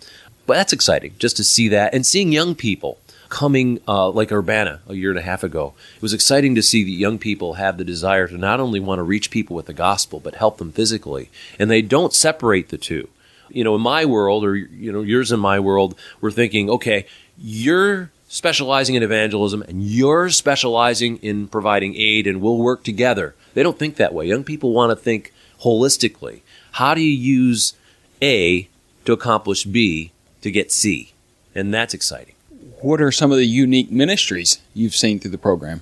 but 0.47 0.53
that's 0.55 0.73
exciting 0.73 1.15
just 1.17 1.37
to 1.37 1.43
see 1.43 1.67
that 1.69 1.93
and 1.93 2.05
seeing 2.05 2.31
young 2.31 2.55
people 2.55 2.99
coming 3.29 3.79
uh, 3.87 4.09
like 4.09 4.31
Urbana 4.31 4.81
a 4.87 4.93
year 4.93 5.09
and 5.09 5.19
a 5.19 5.23
half 5.23 5.43
ago. 5.43 5.73
It 5.95 6.01
was 6.01 6.13
exciting 6.13 6.55
to 6.55 6.61
see 6.61 6.83
that 6.83 6.91
young 6.91 7.17
people 7.17 7.55
have 7.55 7.77
the 7.77 7.83
desire 7.83 8.27
to 8.27 8.37
not 8.37 8.59
only 8.59 8.79
want 8.79 8.99
to 8.99 9.03
reach 9.03 9.31
people 9.31 9.55
with 9.55 9.65
the 9.65 9.73
gospel, 9.73 10.19
but 10.19 10.35
help 10.35 10.57
them 10.57 10.71
physically. 10.71 11.29
And 11.59 11.69
they 11.69 11.81
don't 11.81 12.13
separate 12.13 12.69
the 12.69 12.77
two. 12.77 13.09
You 13.49 13.63
know, 13.63 13.75
in 13.75 13.81
my 13.81 14.05
world, 14.05 14.45
or, 14.45 14.55
you 14.55 14.91
know, 14.91 15.01
yours 15.01 15.31
in 15.31 15.39
my 15.39 15.59
world, 15.59 15.95
we're 16.21 16.31
thinking, 16.31 16.69
okay, 16.69 17.05
you're 17.37 18.11
specializing 18.27 18.95
in 18.95 19.03
evangelism 19.03 19.61
and 19.63 19.83
you're 19.83 20.29
specializing 20.29 21.17
in 21.17 21.47
providing 21.47 21.95
aid 21.95 22.27
and 22.27 22.41
we'll 22.41 22.57
work 22.57 22.83
together. 22.83 23.35
They 23.53 23.63
don't 23.63 23.79
think 23.79 23.95
that 23.95 24.13
way. 24.13 24.27
Young 24.27 24.43
people 24.43 24.73
want 24.73 24.91
to 24.91 24.95
think 24.95 25.33
holistically. 25.61 26.41
How 26.73 26.93
do 26.93 27.01
you 27.01 27.11
use 27.11 27.73
A 28.21 28.67
to 29.05 29.13
accomplish 29.13 29.63
B 29.63 30.11
to 30.41 30.51
get 30.51 30.71
C? 30.71 31.13
And 31.53 31.73
that's 31.73 31.93
exciting. 31.93 32.35
What 32.81 33.01
are 33.01 33.11
some 33.11 33.31
of 33.31 33.37
the 33.37 33.45
unique 33.45 33.91
ministries 33.91 34.59
you've 34.73 34.95
seen 34.95 35.19
through 35.19 35.31
the 35.31 35.37
program? 35.37 35.81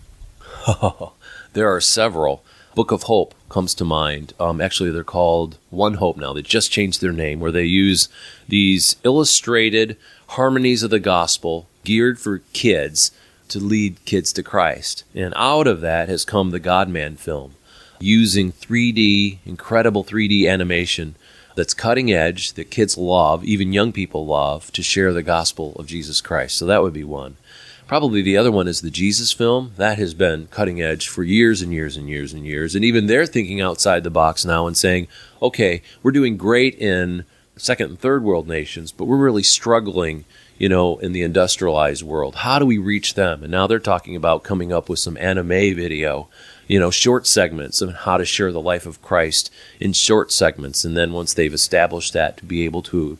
there 1.54 1.74
are 1.74 1.82
several. 1.82 2.44
Book 2.76 2.92
of 2.92 3.04
Hope 3.04 3.36
comes 3.50 3.76
to 3.76 3.86
mind. 3.86 4.34
Um, 4.40 4.60
actually, 4.60 4.90
they're 4.92 5.04
called 5.04 5.58
One 5.70 5.96
Hope 5.96 6.18
now. 6.18 6.34
They 6.34 6.42
just 6.42 6.72
changed 6.72 7.02
their 7.02 7.12
name, 7.12 7.40
where 7.40 7.52
they 7.52 7.66
use 7.66 8.10
these 8.48 8.96
illustrated 9.04 9.98
harmonies 10.28 10.84
of 10.84 10.90
the 10.90 11.00
gospel 11.00 11.68
geared 11.84 12.20
for 12.20 12.40
kids 12.54 13.12
to 13.50 13.60
lead 13.60 14.04
kids 14.06 14.34
to 14.34 14.44
Christ. 14.44 15.04
And 15.14 15.34
out 15.36 15.68
of 15.68 15.82
that 15.82 16.10
has 16.10 16.26
come 16.26 16.52
the 16.52 16.60
God 16.60 16.90
Man 16.90 17.16
film, 17.16 17.56
using 18.00 18.52
3D, 18.52 19.40
incredible 19.46 20.04
3D 20.04 20.50
animation 20.50 21.16
that's 21.56 21.74
cutting 21.74 22.12
edge, 22.12 22.54
that 22.54 22.72
kids 22.72 22.98
love, 22.98 23.44
even 23.44 23.74
young 23.74 23.92
people 23.92 24.26
love, 24.26 24.72
to 24.72 24.82
share 24.82 25.14
the 25.14 25.24
gospel 25.24 25.74
of 25.76 25.86
Jesus 25.86 26.20
Christ. 26.20 26.58
So 26.58 26.66
that 26.66 26.82
would 26.82 26.94
be 26.94 27.04
one. 27.04 27.38
Probably 27.86 28.22
the 28.22 28.38
other 28.38 28.52
one 28.52 28.68
is 28.68 28.82
the 28.82 28.90
Jesus 28.90 29.32
film. 29.32 29.74
That 29.78 30.00
has 30.00 30.14
been 30.14 30.48
cutting 30.48 30.82
edge 30.82 31.08
for 31.08 31.22
years 31.22 31.62
and 31.62 31.72
years 31.72 31.96
and 31.98 32.10
years 32.10 32.34
and 32.34 32.46
years. 32.46 32.76
And 32.76 32.84
even 32.84 33.08
they're 33.08 33.26
thinking 33.26 33.62
outside 33.62 34.04
the 34.04 34.10
box 34.10 34.46
now 34.46 34.66
and 34.66 34.76
saying, 34.76 35.08
okay, 35.42 35.84
we're 36.02 36.12
doing 36.12 36.38
great 36.38 36.76
in 36.76 37.26
second 37.58 37.90
and 37.90 38.00
third 38.00 38.24
world 38.24 38.48
nations, 38.48 38.92
but 38.92 39.06
we're 39.06 39.18
really 39.18 39.44
struggling, 39.44 40.26
you 40.58 40.70
know, 40.70 40.98
in 40.98 41.12
the 41.12 41.22
industrialized 41.22 42.04
world. 42.04 42.36
How 42.36 42.60
do 42.60 42.66
we 42.66 42.78
reach 42.78 43.14
them? 43.14 43.44
And 43.44 43.52
now 43.52 43.68
they're 43.68 43.80
talking 43.80 44.16
about 44.16 44.44
coming 44.44 44.74
up 44.74 44.90
with 44.90 45.00
some 45.00 45.18
anime 45.18 45.48
video, 45.48 46.28
you 46.68 46.80
know, 46.80 46.92
short 46.92 47.28
segments 47.28 47.82
of 47.82 47.94
how 47.94 48.18
to 48.18 48.26
share 48.26 48.52
the 48.52 48.62
life 48.62 48.86
of 48.86 49.02
Christ 49.02 49.52
in 49.80 49.94
short 49.94 50.32
segments. 50.32 50.84
And 50.84 50.98
then 50.98 51.14
once 51.14 51.34
they've 51.34 51.54
established 51.54 52.14
that, 52.14 52.38
to 52.38 52.46
be 52.46 52.66
able 52.66 52.82
to 52.84 53.18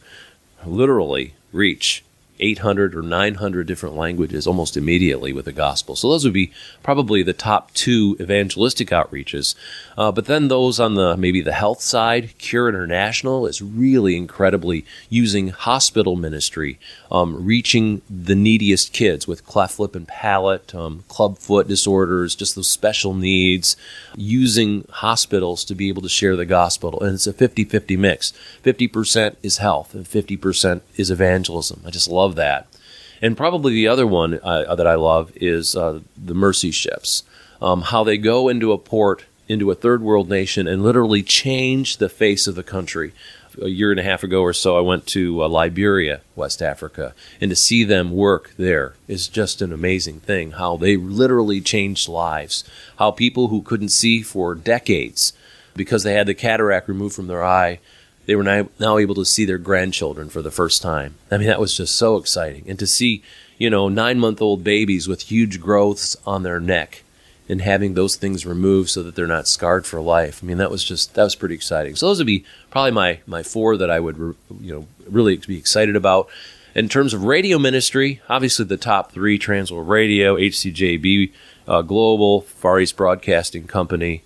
literally 0.66 1.34
reach 1.52 2.04
800 2.44 2.94
or 2.94 3.02
900 3.02 3.66
different 3.66 3.96
languages 3.96 4.46
almost 4.46 4.76
immediately 4.76 5.32
with 5.32 5.46
the 5.46 5.54
gospel. 5.54 5.96
So 5.96 6.10
those 6.10 6.26
would 6.26 6.34
be 6.34 6.52
probably 6.84 7.24
the 7.24 7.34
top 7.34 7.74
two 7.74 8.18
evangelistic 8.20 8.90
outreaches. 8.90 9.56
Uh, 9.98 10.12
but 10.12 10.26
then 10.26 10.50
those 10.50 10.80
on 10.80 10.96
the 10.96 11.16
maybe 11.16 11.42
the 11.42 11.54
health 11.54 11.82
side, 11.82 12.38
Cure 12.38 12.68
International 12.68 13.48
is 13.48 13.62
really 13.62 14.18
incredibly 14.18 14.86
using 15.10 15.50
hospital 15.50 16.16
ministry, 16.16 16.78
um, 17.10 17.44
reaching 17.46 18.02
the 18.10 18.36
neediest 18.36 18.92
kids 18.92 19.28
with 19.28 19.46
cleft 19.46 19.80
lip 19.80 19.96
and 19.96 20.08
palate, 20.08 20.76
um, 20.76 21.06
club 21.08 21.38
foot 21.38 21.68
disorders, 21.68 22.36
just 22.36 22.56
those 22.56 22.70
special 22.70 23.14
needs, 23.14 23.78
using 24.16 24.86
hospitals 24.90 25.64
to 25.64 25.76
be 25.76 25.88
able 25.88 26.02
to 26.02 26.10
share 26.10 26.36
the 26.36 26.46
gospel. 26.46 27.02
And 27.02 27.16
it's 27.16 27.28
a 27.28 27.34
50 27.34 27.64
50 27.64 27.96
mix. 27.96 28.34
50% 28.64 29.36
is 29.42 29.58
health 29.58 29.96
and 29.96 30.06
50% 30.06 30.82
is 30.98 31.10
evangelism. 31.10 31.82
I 31.86 31.90
just 31.90 32.10
love 32.10 32.33
that. 32.36 32.68
And 33.22 33.38
probably 33.38 33.74
the 33.74 33.88
other 33.88 34.06
one 34.06 34.40
uh, 34.44 34.76
that 34.76 34.86
I 34.86 34.96
love 34.96 35.32
is 35.36 35.76
uh, 35.76 36.02
the 36.18 36.34
mercy 36.34 36.72
ships. 36.72 37.24
Um, 37.62 37.82
how 37.82 38.04
they 38.04 38.18
go 38.18 38.50
into 38.50 38.74
a 38.74 38.78
port, 38.78 39.24
into 39.48 39.72
a 39.72 39.76
third 39.76 40.02
world 40.02 40.30
nation, 40.30 40.68
and 40.68 40.84
literally 40.84 41.24
change 41.24 41.98
the 41.98 42.10
face 42.10 42.48
of 42.48 42.56
the 42.56 42.64
country. 42.64 43.14
A 43.62 43.70
year 43.70 43.92
and 43.92 44.00
a 44.00 44.04
half 44.04 44.24
ago 44.24 44.42
or 44.42 44.52
so, 44.52 44.78
I 44.78 44.82
went 44.82 45.06
to 45.08 45.42
uh, 45.42 45.48
Liberia, 45.48 46.22
West 46.36 46.62
Africa, 46.62 47.14
and 47.40 47.50
to 47.50 47.56
see 47.56 47.86
them 47.86 48.12
work 48.12 48.52
there 48.58 48.96
is 49.08 49.30
just 49.30 49.62
an 49.62 49.72
amazing 49.72 50.20
thing. 50.20 50.52
How 50.52 50.76
they 50.76 50.98
literally 50.98 51.62
changed 51.62 52.10
lives. 52.10 52.66
How 52.98 53.12
people 53.12 53.50
who 53.50 53.62
couldn't 53.62 53.90
see 53.90 54.22
for 54.22 54.56
decades 54.56 55.32
because 55.76 56.04
they 56.04 56.14
had 56.14 56.28
the 56.28 56.34
cataract 56.34 56.90
removed 56.90 57.16
from 57.16 57.28
their 57.28 57.44
eye 57.44 57.80
they 58.26 58.36
were 58.36 58.44
now, 58.44 58.98
able 58.98 59.16
to 59.16 59.26
see 59.26 59.46
their 59.46 59.58
grandchildren 59.58 60.30
for 60.30 60.42
the 60.42 60.52
first 60.52 60.82
time. 60.82 61.16
I 61.32 61.38
mean, 61.38 61.48
that 61.48 61.60
was 61.60 61.76
just 61.76 61.96
so 61.96 62.18
exciting. 62.18 62.64
And 62.68 62.80
to 62.80 62.88
see, 62.88 63.22
you 63.58 63.70
know, 63.70 63.90
nine 63.90 64.20
month 64.20 64.42
old 64.42 64.64
babies 64.64 65.08
with 65.08 65.24
huge 65.24 65.60
growths 65.60 66.16
on 66.26 66.44
their 66.44 66.60
neck 66.60 67.04
and 67.50 67.62
having 67.62 67.94
those 67.94 68.16
things 68.16 68.46
removed 68.46 68.90
so 68.90 69.04
that 69.04 69.16
they're 69.16 69.28
not 69.28 69.48
scarred 69.48 69.86
for 69.86 70.00
life. 70.00 70.42
I 70.42 70.46
mean, 70.46 70.58
that 70.58 70.72
was 70.72 70.84
just, 70.84 71.14
that 71.16 71.24
was 71.24 71.36
pretty 71.36 71.56
exciting. 71.56 71.96
So 71.96 72.08
those 72.08 72.20
would 72.20 72.28
be 72.28 72.46
probably 72.72 72.92
my, 72.92 73.20
my 73.28 73.44
four 73.44 73.76
that 73.78 73.92
I 73.92 74.00
would, 74.00 74.18
you 74.18 74.74
know, 74.74 74.88
really 75.10 75.36
be 75.38 75.58
excited 75.58 75.96
about. 75.96 76.30
In 76.76 76.90
terms 76.90 77.14
of 77.14 77.24
radio 77.24 77.60
ministry, 77.60 78.22
obviously 78.30 78.66
the 78.66 78.78
top 78.78 79.12
three, 79.12 79.38
Trans 79.38 79.72
World 79.72 79.90
Radio, 79.90 80.38
HCJB 80.38 81.32
uh, 81.68 81.82
Global, 81.82 82.42
Far 82.42 82.80
East 82.80 82.96
Broadcasting 82.96 83.68
Company, 83.68 84.24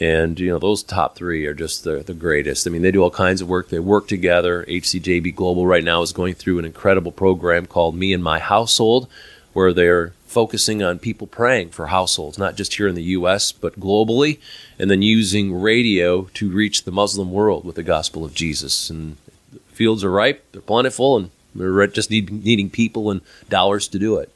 and 0.00 0.40
you 0.40 0.48
know 0.48 0.58
those 0.58 0.82
top 0.82 1.14
three 1.14 1.44
are 1.44 1.54
just 1.54 1.84
the, 1.84 2.02
the 2.02 2.14
greatest. 2.14 2.66
I 2.66 2.70
mean, 2.70 2.80
they 2.80 2.90
do 2.90 3.02
all 3.02 3.10
kinds 3.10 3.42
of 3.42 3.48
work. 3.48 3.68
They 3.68 3.78
work 3.78 4.08
together. 4.08 4.64
HCJB 4.66 5.34
Global 5.36 5.66
right 5.66 5.84
now 5.84 6.00
is 6.00 6.12
going 6.12 6.34
through 6.34 6.58
an 6.58 6.64
incredible 6.64 7.12
program 7.12 7.66
called 7.66 7.94
Me 7.94 8.14
and 8.14 8.24
My 8.24 8.38
Household, 8.38 9.08
where 9.52 9.74
they're 9.74 10.14
focusing 10.24 10.82
on 10.82 10.98
people 10.98 11.26
praying 11.26 11.70
for 11.70 11.88
households, 11.88 12.38
not 12.38 12.56
just 12.56 12.74
here 12.74 12.88
in 12.88 12.94
the 12.94 13.02
U.S. 13.02 13.52
but 13.52 13.78
globally, 13.78 14.38
and 14.78 14.90
then 14.90 15.02
using 15.02 15.52
radio 15.52 16.22
to 16.34 16.50
reach 16.50 16.84
the 16.84 16.92
Muslim 16.92 17.30
world 17.30 17.64
with 17.64 17.76
the 17.76 17.82
gospel 17.82 18.24
of 18.24 18.34
Jesus. 18.34 18.88
And 18.88 19.18
fields 19.66 20.02
are 20.02 20.10
ripe; 20.10 20.42
they're 20.52 20.62
plentiful, 20.62 21.18
and 21.18 21.30
they're 21.54 21.86
just 21.88 22.10
need, 22.10 22.44
needing 22.44 22.70
people 22.70 23.10
and 23.10 23.20
dollars 23.50 23.86
to 23.88 23.98
do 23.98 24.16
it. 24.16 24.32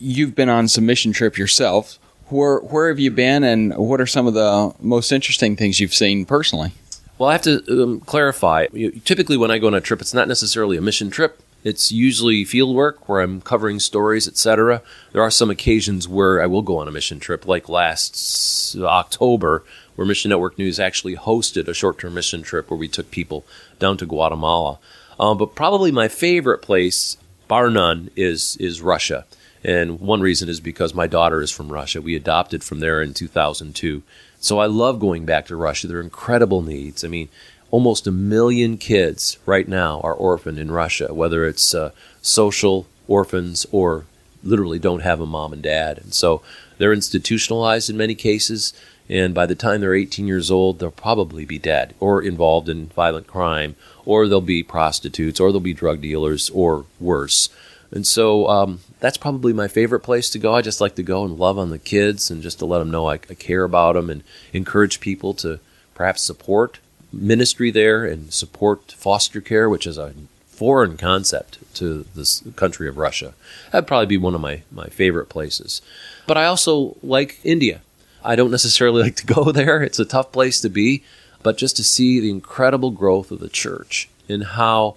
You've 0.00 0.34
been 0.34 0.48
on 0.48 0.66
some 0.66 0.86
mission 0.86 1.12
trip 1.12 1.38
yourself 1.38 1.98
where 2.30 2.58
where 2.58 2.88
have 2.88 2.98
you 2.98 3.10
been, 3.10 3.44
and 3.44 3.76
what 3.76 4.00
are 4.00 4.06
some 4.06 4.26
of 4.26 4.34
the 4.34 4.74
most 4.80 5.12
interesting 5.12 5.56
things 5.56 5.80
you've 5.80 5.94
seen 5.94 6.24
personally? 6.24 6.72
Well, 7.18 7.28
I 7.28 7.32
have 7.32 7.42
to 7.42 7.82
um, 7.82 8.00
clarify. 8.00 8.66
Typically, 9.04 9.36
when 9.36 9.50
I 9.50 9.58
go 9.58 9.66
on 9.66 9.74
a 9.74 9.80
trip, 9.80 10.00
it's 10.00 10.14
not 10.14 10.28
necessarily 10.28 10.76
a 10.76 10.80
mission 10.80 11.10
trip. 11.10 11.42
It's 11.62 11.92
usually 11.92 12.46
field 12.46 12.74
work 12.74 13.08
where 13.08 13.20
I'm 13.20 13.42
covering 13.42 13.80
stories, 13.80 14.26
etc. 14.26 14.80
There 15.12 15.22
are 15.22 15.30
some 15.30 15.50
occasions 15.50 16.08
where 16.08 16.42
I 16.42 16.46
will 16.46 16.62
go 16.62 16.78
on 16.78 16.88
a 16.88 16.92
mission 16.92 17.20
trip, 17.20 17.46
like 17.46 17.68
last 17.68 18.74
October, 18.78 19.62
where 19.94 20.06
Mission 20.06 20.30
Network 20.30 20.58
News 20.58 20.80
actually 20.80 21.16
hosted 21.16 21.68
a 21.68 21.74
short-term 21.74 22.14
mission 22.14 22.42
trip 22.42 22.70
where 22.70 22.78
we 22.78 22.88
took 22.88 23.10
people 23.10 23.44
down 23.78 23.98
to 23.98 24.06
Guatemala. 24.06 24.78
Um, 25.18 25.36
but 25.36 25.54
probably 25.54 25.92
my 25.92 26.08
favorite 26.08 26.62
place, 26.62 27.18
bar 27.46 27.68
none, 27.68 28.10
is 28.16 28.56
is 28.56 28.80
Russia. 28.80 29.26
And 29.62 30.00
one 30.00 30.20
reason 30.20 30.48
is 30.48 30.60
because 30.60 30.94
my 30.94 31.06
daughter 31.06 31.42
is 31.42 31.50
from 31.50 31.70
Russia. 31.70 32.00
We 32.00 32.16
adopted 32.16 32.64
from 32.64 32.80
there 32.80 33.02
in 33.02 33.12
2002. 33.12 34.02
So 34.40 34.58
I 34.58 34.66
love 34.66 35.00
going 35.00 35.26
back 35.26 35.46
to 35.46 35.56
Russia. 35.56 35.86
There 35.86 35.98
are 35.98 36.02
incredible 36.02 36.62
needs. 36.62 37.04
I 37.04 37.08
mean, 37.08 37.28
almost 37.70 38.06
a 38.06 38.12
million 38.12 38.78
kids 38.78 39.38
right 39.44 39.68
now 39.68 40.00
are 40.00 40.14
orphaned 40.14 40.58
in 40.58 40.70
Russia, 40.70 41.12
whether 41.12 41.44
it's 41.44 41.74
uh, 41.74 41.92
social 42.22 42.86
orphans 43.06 43.66
or 43.70 44.06
literally 44.42 44.78
don't 44.78 45.02
have 45.02 45.20
a 45.20 45.26
mom 45.26 45.52
and 45.52 45.62
dad. 45.62 45.98
And 45.98 46.14
so 46.14 46.42
they're 46.78 46.92
institutionalized 46.92 47.90
in 47.90 47.96
many 47.96 48.14
cases. 48.14 48.72
And 49.08 49.34
by 49.34 49.46
the 49.46 49.54
time 49.54 49.80
they're 49.80 49.94
18 49.94 50.26
years 50.26 50.50
old, 50.50 50.78
they'll 50.78 50.90
probably 50.90 51.44
be 51.44 51.58
dead 51.58 51.94
or 52.00 52.22
involved 52.22 52.68
in 52.68 52.86
violent 52.86 53.26
crime, 53.26 53.74
or 54.04 54.26
they'll 54.26 54.40
be 54.40 54.62
prostitutes, 54.62 55.40
or 55.40 55.50
they'll 55.50 55.60
be 55.60 55.74
drug 55.74 56.00
dealers, 56.00 56.48
or 56.50 56.86
worse. 57.00 57.48
And 57.92 58.06
so 58.06 58.46
um, 58.48 58.80
that's 59.00 59.16
probably 59.16 59.52
my 59.52 59.68
favorite 59.68 60.00
place 60.00 60.30
to 60.30 60.38
go. 60.38 60.54
I 60.54 60.62
just 60.62 60.80
like 60.80 60.94
to 60.94 61.02
go 61.02 61.24
and 61.24 61.38
love 61.38 61.58
on 61.58 61.70
the 61.70 61.78
kids 61.78 62.30
and 62.30 62.42
just 62.42 62.58
to 62.60 62.66
let 62.66 62.78
them 62.78 62.90
know 62.90 63.08
I, 63.08 63.14
I 63.14 63.34
care 63.34 63.64
about 63.64 63.94
them 63.94 64.10
and 64.10 64.22
encourage 64.52 65.00
people 65.00 65.34
to 65.34 65.58
perhaps 65.94 66.22
support 66.22 66.78
ministry 67.12 67.70
there 67.70 68.04
and 68.04 68.32
support 68.32 68.92
foster 68.92 69.40
care, 69.40 69.68
which 69.68 69.86
is 69.86 69.98
a 69.98 70.14
foreign 70.46 70.96
concept 70.96 71.58
to 71.74 72.04
this 72.14 72.42
country 72.54 72.88
of 72.88 72.98
Russia. 72.98 73.34
That'd 73.72 73.88
probably 73.88 74.06
be 74.06 74.18
one 74.18 74.34
of 74.34 74.40
my, 74.40 74.62
my 74.70 74.86
favorite 74.86 75.28
places. 75.28 75.82
But 76.26 76.36
I 76.36 76.44
also 76.44 76.96
like 77.02 77.40
India. 77.42 77.80
I 78.22 78.36
don't 78.36 78.50
necessarily 78.50 79.02
like 79.04 79.16
to 79.16 79.26
go 79.26 79.52
there. 79.52 79.82
It's 79.82 79.98
a 79.98 80.04
tough 80.04 80.32
place 80.32 80.60
to 80.60 80.68
be, 80.68 81.02
but 81.42 81.56
just 81.58 81.76
to 81.78 81.84
see 81.84 82.20
the 82.20 82.30
incredible 82.30 82.90
growth 82.90 83.30
of 83.30 83.40
the 83.40 83.48
church 83.48 84.08
and 84.28 84.44
how 84.44 84.96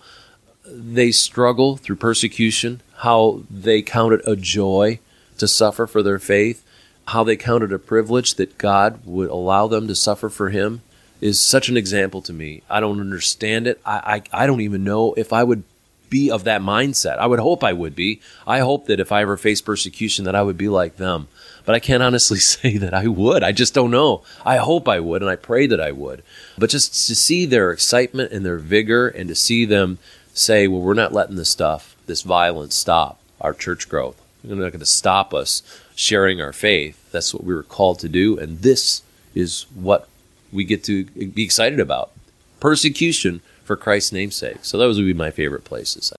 they 0.66 1.12
struggle 1.12 1.78
through 1.78 1.98
persecution, 1.98 2.82
how 2.98 3.44
they 3.50 3.82
counted 3.82 4.22
a 4.26 4.36
joy 4.36 5.00
to 5.38 5.48
suffer 5.48 5.88
for 5.88 6.02
their 6.02 6.20
faith, 6.20 6.66
how 7.08 7.24
they 7.24 7.36
counted 7.36 7.74
a 7.74 7.80
privilege 7.80 8.36
that 8.36 8.58
God 8.58 9.00
would 9.06 9.30
allow 9.30 9.68
them 9.68 9.88
to 9.88 9.96
suffer 9.96 10.30
for 10.30 10.50
Him, 10.50 10.82
is 11.22 11.40
such 11.42 11.70
an 11.70 11.78
example 11.78 12.22
to 12.22 12.34
me. 12.34 12.64
I 12.70 12.80
don't 12.80 13.00
understand 13.00 13.68
it. 13.68 13.82
I, 13.86 14.22
I, 14.34 14.44
I 14.44 14.48
don't 14.48 14.62
even 14.62 14.84
know 14.84 15.14
if 15.14 15.32
I 15.32 15.44
would 15.44 15.64
be 16.10 16.30
of 16.30 16.44
that 16.44 16.62
mindset. 16.62 17.18
I 17.18 17.26
would 17.26 17.40
hope 17.40 17.64
I 17.64 17.74
would 17.74 17.96
be. 17.96 18.22
I 18.46 18.60
hope 18.60 18.86
that 18.86 19.00
if 19.00 19.12
I 19.12 19.24
ever 19.24 19.36
face 19.36 19.62
persecution, 19.62 20.26
that 20.26 20.36
I 20.36 20.44
would 20.44 20.58
be 20.58 20.70
like 20.70 20.98
them. 20.98 21.28
But 21.66 21.76
I 21.76 21.80
can't 21.80 22.04
honestly 22.04 22.38
say 22.54 22.78
that 22.78 22.94
I 22.94 23.08
would. 23.08 23.42
I 23.42 23.52
just 23.52 23.74
don't 23.74 23.90
know. 23.90 24.22
I 24.46 24.58
hope 24.58 24.88
I 24.88 25.00
would, 25.00 25.22
and 25.22 25.32
I 25.32 25.36
pray 25.36 25.66
that 25.66 25.82
I 25.82 25.92
would. 25.92 26.24
But 26.58 26.70
just 26.70 27.08
to 27.08 27.16
see 27.16 27.46
their 27.46 27.72
excitement 27.72 28.32
and 28.32 28.46
their 28.46 28.60
vigor, 28.60 29.08
and 29.08 29.28
to 29.30 29.36
see 29.36 29.66
them 29.66 29.98
say, 30.34 30.68
"Well, 30.68 30.82
we're 30.82 30.94
not 30.94 31.14
letting 31.14 31.36
this 31.36 31.50
stuff, 31.50 31.96
this 32.08 32.22
violence, 32.22 32.76
stop 32.76 33.20
our 33.42 33.54
church 33.54 33.90
growth. 33.90 34.22
They're 34.44 34.56
not 34.56 34.72
going 34.72 34.80
to 34.80 34.86
stop 34.86 35.34
us 35.34 35.62
sharing 35.96 36.42
our 36.42 36.54
faith. 36.54 37.00
That's 37.12 37.34
what 37.34 37.44
we 37.44 37.54
were 37.54 37.64
called 37.64 38.00
to 38.00 38.10
do, 38.10 38.38
and 38.38 38.60
this 38.60 39.04
is 39.34 39.66
what 39.74 40.08
we 40.52 40.64
get 40.64 40.84
to 40.86 41.06
be 41.06 41.44
excited 41.44 41.80
about. 41.80 42.12
Persecution 42.60 43.42
for 43.64 43.76
Christ's 43.76 44.12
namesake. 44.12 44.60
So 44.62 44.78
those 44.78 44.98
would 44.98 45.06
be 45.06 45.14
my 45.14 45.32
favorite 45.32 45.64
places. 45.64 46.14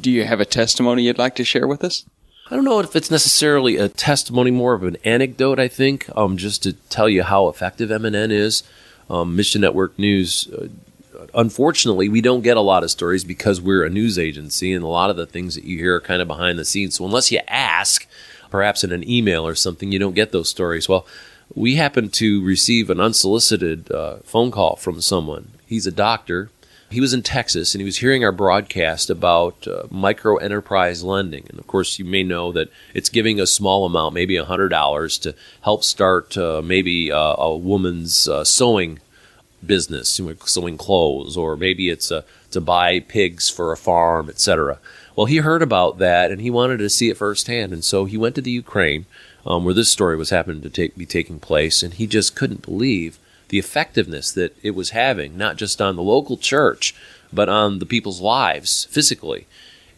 Do 0.00 0.10
you 0.10 0.24
have 0.24 0.40
a 0.40 0.44
testimony 0.44 1.04
you'd 1.04 1.18
like 1.18 1.34
to 1.36 1.44
share 1.44 1.66
with 1.66 1.84
us? 1.84 2.04
I 2.50 2.56
don't 2.56 2.64
know 2.64 2.80
if 2.80 2.94
it's 2.94 3.10
necessarily 3.10 3.76
a 3.76 3.88
testimony, 3.88 4.50
more 4.50 4.74
of 4.74 4.82
an 4.82 4.96
anecdote, 5.04 5.58
I 5.58 5.68
think, 5.68 6.08
um, 6.14 6.36
just 6.36 6.62
to 6.64 6.74
tell 6.90 7.08
you 7.08 7.22
how 7.22 7.48
effective 7.48 7.90
MNN 7.90 8.30
is. 8.30 8.62
Um, 9.08 9.34
Mission 9.36 9.62
Network 9.62 9.98
News, 9.98 10.48
uh, 10.52 10.68
unfortunately, 11.34 12.08
we 12.08 12.20
don't 12.20 12.42
get 12.42 12.56
a 12.56 12.62
lot 12.62 12.84
of 12.84 12.90
stories 12.90 13.24
because 13.24 13.60
we're 13.60 13.84
a 13.84 13.90
news 13.90 14.18
agency, 14.18 14.72
and 14.72 14.84
a 14.84 14.88
lot 14.88 15.10
of 15.10 15.16
the 15.16 15.26
things 15.26 15.54
that 15.54 15.64
you 15.64 15.78
hear 15.78 15.96
are 15.96 16.00
kind 16.00 16.22
of 16.22 16.28
behind 16.28 16.58
the 16.58 16.64
scenes. 16.64 16.96
So 16.96 17.04
unless 17.04 17.30
you 17.30 17.40
ask, 17.48 18.06
perhaps 18.50 18.84
in 18.84 18.92
an 18.92 19.08
email 19.08 19.46
or 19.46 19.54
something, 19.54 19.92
you 19.92 19.98
don't 19.98 20.14
get 20.14 20.32
those 20.32 20.48
stories. 20.48 20.88
Well, 20.88 21.06
we 21.54 21.76
happened 21.76 22.12
to 22.14 22.44
receive 22.44 22.90
an 22.90 23.00
unsolicited 23.00 23.90
uh, 23.90 24.16
phone 24.24 24.50
call 24.50 24.76
from 24.76 25.00
someone. 25.00 25.50
He's 25.66 25.86
a 25.86 25.92
doctor. 25.92 26.50
He 26.90 27.00
was 27.00 27.12
in 27.12 27.22
Texas 27.22 27.74
and 27.74 27.80
he 27.80 27.84
was 27.84 27.98
hearing 27.98 28.24
our 28.24 28.32
broadcast 28.32 29.10
about 29.10 29.66
uh, 29.66 29.84
micro 29.90 30.36
enterprise 30.36 31.02
lending. 31.02 31.46
And 31.50 31.58
of 31.58 31.66
course, 31.66 31.98
you 31.98 32.04
may 32.04 32.22
know 32.22 32.52
that 32.52 32.70
it's 32.94 33.08
giving 33.08 33.40
a 33.40 33.46
small 33.46 33.84
amount, 33.84 34.14
maybe 34.14 34.36
$100, 34.36 35.22
to 35.22 35.34
help 35.62 35.82
start 35.82 36.36
uh, 36.36 36.62
maybe 36.62 37.10
uh, 37.10 37.34
a 37.36 37.56
woman's 37.56 38.28
uh, 38.28 38.44
sewing 38.44 39.00
business, 39.66 40.18
you 40.18 40.26
know, 40.26 40.34
sewing 40.44 40.78
clothes, 40.78 41.36
or 41.36 41.56
maybe 41.56 41.88
it's 41.90 42.12
uh, 42.12 42.22
to 42.50 42.60
buy 42.60 43.00
pigs 43.00 43.50
for 43.50 43.72
a 43.72 43.76
farm, 43.76 44.28
etc. 44.28 44.78
Well, 45.16 45.26
he 45.26 45.36
heard 45.38 45.62
about 45.62 45.98
that 45.98 46.30
and 46.30 46.40
he 46.40 46.50
wanted 46.50 46.78
to 46.78 46.90
see 46.90 47.10
it 47.10 47.16
firsthand. 47.16 47.72
And 47.72 47.84
so 47.84 48.04
he 48.04 48.16
went 48.16 48.34
to 48.36 48.40
the 48.40 48.50
Ukraine 48.50 49.06
um, 49.46 49.64
where 49.64 49.74
this 49.74 49.90
story 49.90 50.16
was 50.16 50.30
happening 50.30 50.62
to 50.62 50.70
take, 50.70 50.96
be 50.96 51.06
taking 51.06 51.38
place, 51.38 51.82
and 51.82 51.94
he 51.94 52.06
just 52.06 52.34
couldn't 52.34 52.62
believe 52.62 53.18
the 53.48 53.58
effectiveness 53.58 54.32
that 54.32 54.56
it 54.62 54.74
was 54.74 54.90
having, 54.90 55.36
not 55.36 55.56
just 55.56 55.80
on 55.80 55.96
the 55.96 56.02
local 56.02 56.36
church, 56.36 56.94
but 57.32 57.48
on 57.48 57.78
the 57.78 57.86
people's 57.86 58.20
lives 58.20 58.84
physically. 58.84 59.46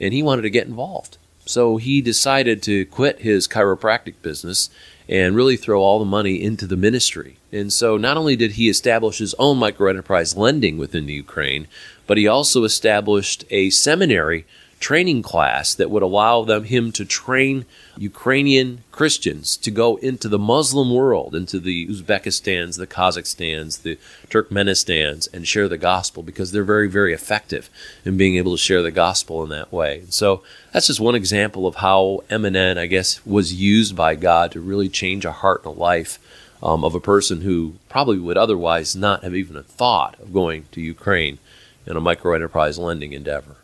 And 0.01 0.13
he 0.13 0.23
wanted 0.23 0.43
to 0.43 0.51
get 0.51 0.67
involved. 0.67 1.17
So 1.45 1.77
he 1.77 2.01
decided 2.03 2.63
to 2.65 2.85
quit 2.87 3.21
his 3.21 3.47
chiropractic 3.47 4.15
business 4.21 4.69
and 5.09 5.37
really 5.37 5.57
throw 5.57 5.81
all 5.81 5.99
the 5.99 6.05
money 6.05 6.43
into 6.43 6.67
the 6.67 6.77
ministry. 6.77 7.37
And 7.53 7.73
so 7.73 7.97
not 7.97 8.17
only 8.17 8.37
did 8.37 8.53
he 8.53 8.69
establish 8.69 9.19
his 9.19 9.35
own 9.39 9.59
micro 9.59 9.89
enterprise 9.89 10.37
lending 10.37 10.79
within 10.79 11.07
the 11.07 11.13
Ukraine, 11.13 11.69
but 12.07 12.19
he 12.19 12.27
also 12.27 12.65
established 12.65 13.45
a 13.51 13.71
seminary 13.71 14.47
training 14.81 15.23
class 15.23 15.75
that 15.75 15.91
would 15.91 16.03
allow 16.03 16.43
them 16.45 16.65
him 16.65 16.93
to 16.93 17.05
train 17.05 17.65
Ukrainian 17.99 18.85
Christians 18.93 19.57
to 19.59 19.71
go 19.71 19.97
into 19.97 20.29
the 20.29 20.39
Muslim 20.39 20.93
world, 20.93 21.35
into 21.35 21.59
the 21.59 21.87
Uzbekistans, 21.87 22.77
the 22.77 22.87
Kazakhstans, 22.87 23.83
the 23.83 23.99
Turkmenistans, 24.29 25.33
and 25.33 25.49
share 25.49 25.69
the 25.69 25.79
gospel 25.79 26.23
because 26.23 26.53
they're 26.53 26.65
very, 26.65 26.89
very 26.89 27.13
effective 27.13 27.71
in 28.05 28.17
being 28.17 28.37
able 28.37 28.53
to 28.53 28.59
share 28.59 28.83
the 28.83 28.91
gospel 28.91 29.43
in 29.43 29.49
that 29.51 29.73
way. 29.73 30.05
So 30.11 30.43
that's 30.73 30.89
just 30.89 31.01
one 31.01 31.15
example 31.15 31.67
of 31.67 31.77
how 31.77 32.23
MNN, 32.31 32.79
I 32.79 32.87
guess, 32.87 33.25
was 33.25 33.55
used 33.55 33.97
by 33.97 34.15
God 34.15 34.53
to 34.53 34.61
really 34.61 34.89
change 34.89 35.25
a 35.25 35.33
heart 35.33 35.65
and 35.65 35.75
a 35.75 35.79
life 35.79 36.19
um, 36.63 36.85
of 36.85 36.95
a 36.95 37.01
person 37.01 37.43
who 37.43 37.75
probably 37.89 38.19
would 38.19 38.37
otherwise 38.37 38.95
not 38.95 39.25
have 39.25 39.35
even 39.35 39.63
thought 39.63 40.19
of 40.21 40.33
going 40.33 40.67
to 40.73 40.81
Ukraine 40.81 41.39
in 41.87 41.97
a 41.97 42.01
micro 42.01 42.35
enterprise 42.35 42.79
lending 42.79 43.13
endeavor 43.13 43.57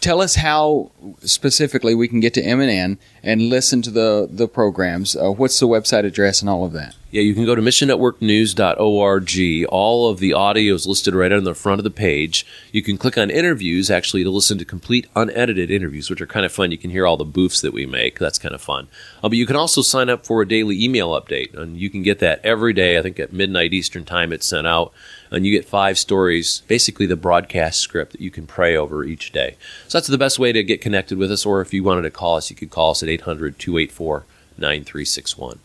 tell 0.00 0.20
us 0.20 0.36
how 0.36 0.90
specifically 1.20 1.94
we 1.94 2.08
can 2.08 2.20
get 2.20 2.34
to 2.34 2.42
MNN 2.42 2.98
and 3.22 3.42
listen 3.42 3.82
to 3.82 3.90
the 3.90 4.28
the 4.30 4.48
programs. 4.48 5.16
Uh, 5.16 5.30
what's 5.30 5.58
the 5.58 5.68
website 5.68 6.04
address 6.04 6.40
and 6.40 6.50
all 6.50 6.64
of 6.64 6.72
that? 6.72 6.94
Yeah, 7.14 7.22
you 7.22 7.32
can 7.32 7.44
go 7.44 7.54
to 7.54 7.62
missionnetworknews.org. 7.62 9.66
All 9.68 10.10
of 10.10 10.18
the 10.18 10.32
audio 10.32 10.74
is 10.74 10.84
listed 10.84 11.14
right 11.14 11.30
on 11.30 11.44
the 11.44 11.54
front 11.54 11.78
of 11.78 11.84
the 11.84 11.90
page. 11.90 12.44
You 12.72 12.82
can 12.82 12.98
click 12.98 13.16
on 13.16 13.30
interviews 13.30 13.88
actually 13.88 14.24
to 14.24 14.30
listen 14.30 14.58
to 14.58 14.64
complete 14.64 15.06
unedited 15.14 15.70
interviews, 15.70 16.10
which 16.10 16.20
are 16.20 16.26
kind 16.26 16.44
of 16.44 16.50
fun. 16.50 16.72
You 16.72 16.78
can 16.78 16.90
hear 16.90 17.06
all 17.06 17.16
the 17.16 17.24
boofs 17.24 17.62
that 17.62 17.72
we 17.72 17.86
make. 17.86 18.18
That's 18.18 18.40
kind 18.40 18.52
of 18.52 18.60
fun. 18.60 18.88
Uh, 19.22 19.28
but 19.28 19.38
you 19.38 19.46
can 19.46 19.54
also 19.54 19.80
sign 19.80 20.10
up 20.10 20.26
for 20.26 20.42
a 20.42 20.48
daily 20.48 20.82
email 20.82 21.10
update, 21.10 21.56
and 21.56 21.76
you 21.76 21.88
can 21.88 22.02
get 22.02 22.18
that 22.18 22.40
every 22.42 22.72
day. 22.72 22.98
I 22.98 23.02
think 23.02 23.20
at 23.20 23.32
midnight 23.32 23.72
Eastern 23.72 24.04
time 24.04 24.32
it's 24.32 24.46
sent 24.46 24.66
out, 24.66 24.92
and 25.34 25.46
you 25.46 25.52
get 25.52 25.64
five 25.64 25.98
stories, 25.98 26.62
basically 26.68 27.06
the 27.06 27.16
broadcast 27.16 27.80
script 27.80 28.12
that 28.12 28.20
you 28.20 28.30
can 28.30 28.46
pray 28.46 28.76
over 28.76 29.04
each 29.04 29.32
day. 29.32 29.56
So 29.88 29.98
that's 29.98 30.08
the 30.08 30.18
best 30.18 30.38
way 30.38 30.52
to 30.52 30.62
get 30.62 30.80
connected 30.80 31.18
with 31.18 31.30
us, 31.30 31.44
or 31.44 31.60
if 31.60 31.74
you 31.74 31.82
wanted 31.82 32.02
to 32.02 32.10
call 32.10 32.36
us, 32.36 32.50
you 32.50 32.56
could 32.56 32.70
call 32.70 32.92
us 32.92 33.02
at 33.02 33.08
800 33.08 33.58
284 33.58 34.24
9361. 34.56 35.58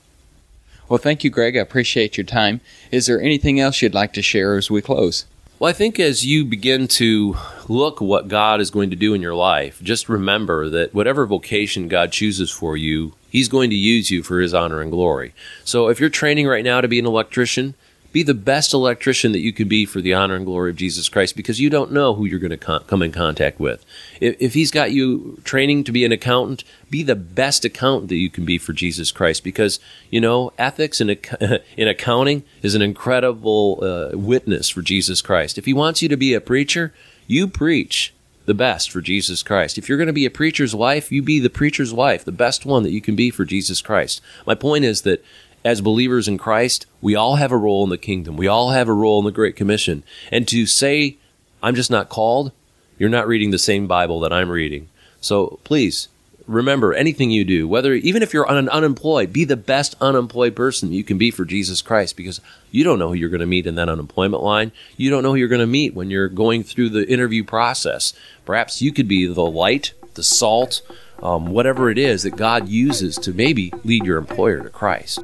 Well, 0.87 0.97
thank 0.97 1.23
you, 1.23 1.29
Greg. 1.29 1.55
I 1.55 1.61
appreciate 1.61 2.17
your 2.17 2.25
time. 2.25 2.61
Is 2.91 3.05
there 3.05 3.21
anything 3.21 3.59
else 3.59 3.81
you'd 3.81 3.93
like 3.93 4.11
to 4.13 4.23
share 4.23 4.57
as 4.57 4.71
we 4.71 4.81
close? 4.81 5.25
Well, 5.59 5.69
I 5.69 5.73
think 5.73 5.99
as 5.99 6.25
you 6.25 6.45
begin 6.45 6.87
to 6.87 7.35
look 7.67 7.99
what 7.99 8.29
God 8.29 8.61
is 8.61 8.71
going 8.71 8.89
to 8.91 8.95
do 8.95 9.13
in 9.13 9.21
your 9.21 9.35
life, 9.35 9.81
just 9.83 10.07
remember 10.07 10.69
that 10.69 10.93
whatever 10.93 11.27
vocation 11.27 11.89
God 11.89 12.11
chooses 12.11 12.49
for 12.49 12.77
you, 12.77 13.13
He's 13.29 13.49
going 13.49 13.69
to 13.69 13.75
use 13.75 14.09
you 14.09 14.23
for 14.23 14.39
His 14.39 14.53
honor 14.53 14.81
and 14.81 14.89
glory. 14.89 15.33
So 15.65 15.89
if 15.89 15.99
you're 15.99 16.09
training 16.09 16.47
right 16.47 16.63
now 16.63 16.79
to 16.81 16.87
be 16.87 16.97
an 16.97 17.05
electrician, 17.05 17.75
be 18.11 18.23
the 18.23 18.33
best 18.33 18.73
electrician 18.73 19.31
that 19.33 19.39
you 19.39 19.53
can 19.53 19.67
be 19.67 19.85
for 19.85 20.01
the 20.01 20.13
honor 20.13 20.35
and 20.35 20.45
glory 20.45 20.71
of 20.71 20.75
Jesus 20.75 21.09
Christ 21.09 21.35
because 21.35 21.59
you 21.59 21.69
don't 21.69 21.91
know 21.91 22.15
who 22.15 22.25
you're 22.25 22.39
going 22.39 22.49
to 22.51 22.57
con- 22.57 22.83
come 22.85 23.03
in 23.03 23.11
contact 23.11 23.59
with. 23.59 23.85
If, 24.19 24.35
if 24.39 24.53
He's 24.53 24.71
got 24.71 24.91
you 24.91 25.39
training 25.43 25.83
to 25.85 25.91
be 25.91 26.05
an 26.05 26.11
accountant, 26.11 26.63
be 26.89 27.03
the 27.03 27.15
best 27.15 27.65
accountant 27.65 28.09
that 28.09 28.15
you 28.15 28.29
can 28.29 28.45
be 28.45 28.57
for 28.57 28.73
Jesus 28.73 29.11
Christ 29.11 29.43
because, 29.43 29.79
you 30.09 30.19
know, 30.19 30.51
ethics 30.57 30.99
in, 30.99 31.09
in 31.09 31.87
accounting 31.87 32.43
is 32.61 32.75
an 32.75 32.81
incredible 32.81 33.79
uh, 33.81 34.17
witness 34.17 34.69
for 34.69 34.81
Jesus 34.81 35.21
Christ. 35.21 35.57
If 35.57 35.65
He 35.65 35.73
wants 35.73 36.01
you 36.01 36.09
to 36.09 36.17
be 36.17 36.33
a 36.33 36.41
preacher, 36.41 36.93
you 37.27 37.47
preach 37.47 38.13
the 38.49 38.55
best 38.55 38.89
for 38.89 38.99
Jesus 38.99 39.43
Christ. 39.43 39.77
If 39.77 39.87
you're 39.87 39.99
going 39.99 40.07
to 40.07 40.13
be 40.13 40.25
a 40.25 40.31
preacher's 40.31 40.73
wife, 40.73 41.11
you 41.11 41.21
be 41.21 41.39
the 41.39 41.51
preacher's 41.51 41.93
wife, 41.93 42.25
the 42.25 42.31
best 42.31 42.65
one 42.65 42.81
that 42.81 42.91
you 42.91 42.99
can 42.99 43.15
be 43.15 43.29
for 43.29 43.45
Jesus 43.45 43.79
Christ. 43.79 44.21
My 44.47 44.55
point 44.55 44.85
is 44.85 45.03
that 45.03 45.23
as 45.63 45.81
believers 45.81 46.27
in 46.27 46.37
Christ, 46.37 46.85
we 47.01 47.15
all 47.15 47.35
have 47.35 47.51
a 47.51 47.57
role 47.57 47.83
in 47.83 47.89
the 47.89 47.97
kingdom. 47.97 48.37
We 48.37 48.47
all 48.47 48.71
have 48.71 48.87
a 48.87 48.93
role 48.93 49.19
in 49.19 49.25
the 49.25 49.31
Great 49.31 49.55
Commission. 49.55 50.03
And 50.31 50.47
to 50.47 50.65
say, 50.65 51.17
I'm 51.61 51.75
just 51.75 51.91
not 51.91 52.09
called, 52.09 52.51
you're 52.97 53.09
not 53.09 53.27
reading 53.27 53.51
the 53.51 53.59
same 53.59 53.87
Bible 53.87 54.19
that 54.21 54.33
I'm 54.33 54.49
reading. 54.49 54.89
So 55.21 55.59
please, 55.63 56.07
remember 56.49 56.93
anything 56.93 57.29
you 57.29 57.45
do, 57.45 57.67
whether 57.67 57.93
even 57.93 58.23
if 58.23 58.33
you're 58.33 58.49
un- 58.49 58.69
unemployed, 58.69 59.31
be 59.31 59.45
the 59.45 59.55
best 59.55 59.95
unemployed 60.01 60.55
person 60.55 60.91
you 60.91 61.03
can 61.03 61.17
be 61.17 61.29
for 61.31 61.45
Jesus 61.45 61.81
Christ 61.81 62.17
because 62.17 62.41
you 62.71 62.83
don't 62.83 62.99
know 62.99 63.09
who 63.09 63.13
you're 63.13 63.29
going 63.29 63.39
to 63.39 63.45
meet 63.45 63.67
in 63.67 63.75
that 63.75 63.87
unemployment 63.87 64.41
line. 64.41 64.71
You 64.97 65.09
don't 65.09 65.23
know 65.23 65.31
who 65.31 65.35
you're 65.35 65.47
going 65.47 65.59
to 65.59 65.67
meet 65.67 65.93
when 65.93 66.09
you're 66.09 66.27
going 66.27 66.63
through 66.63 66.89
the 66.89 67.07
interview 67.07 67.43
process. 67.43 68.13
Perhaps 68.45 68.81
you 68.81 68.91
could 68.91 69.07
be 69.07 69.27
the 69.27 69.45
light, 69.45 69.93
the 70.15 70.23
salt, 70.23 70.81
um, 71.21 71.47
whatever 71.47 71.89
it 71.89 71.97
is 71.97 72.23
that 72.23 72.35
God 72.35 72.67
uses 72.67 73.15
to 73.17 73.33
maybe 73.33 73.73
lead 73.83 74.05
your 74.05 74.17
employer 74.17 74.61
to 74.61 74.69
Christ. 74.69 75.19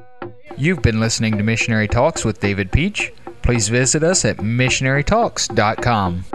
You've 0.58 0.82
been 0.82 1.00
listening 1.00 1.38
to 1.38 1.44
Missionary 1.44 1.88
Talks 1.88 2.24
with 2.24 2.40
David 2.40 2.72
Peach. 2.72 3.12
Please 3.42 3.68
visit 3.68 4.04
us 4.04 4.26
at 4.26 4.38
missionarytalks.com. 4.38 6.26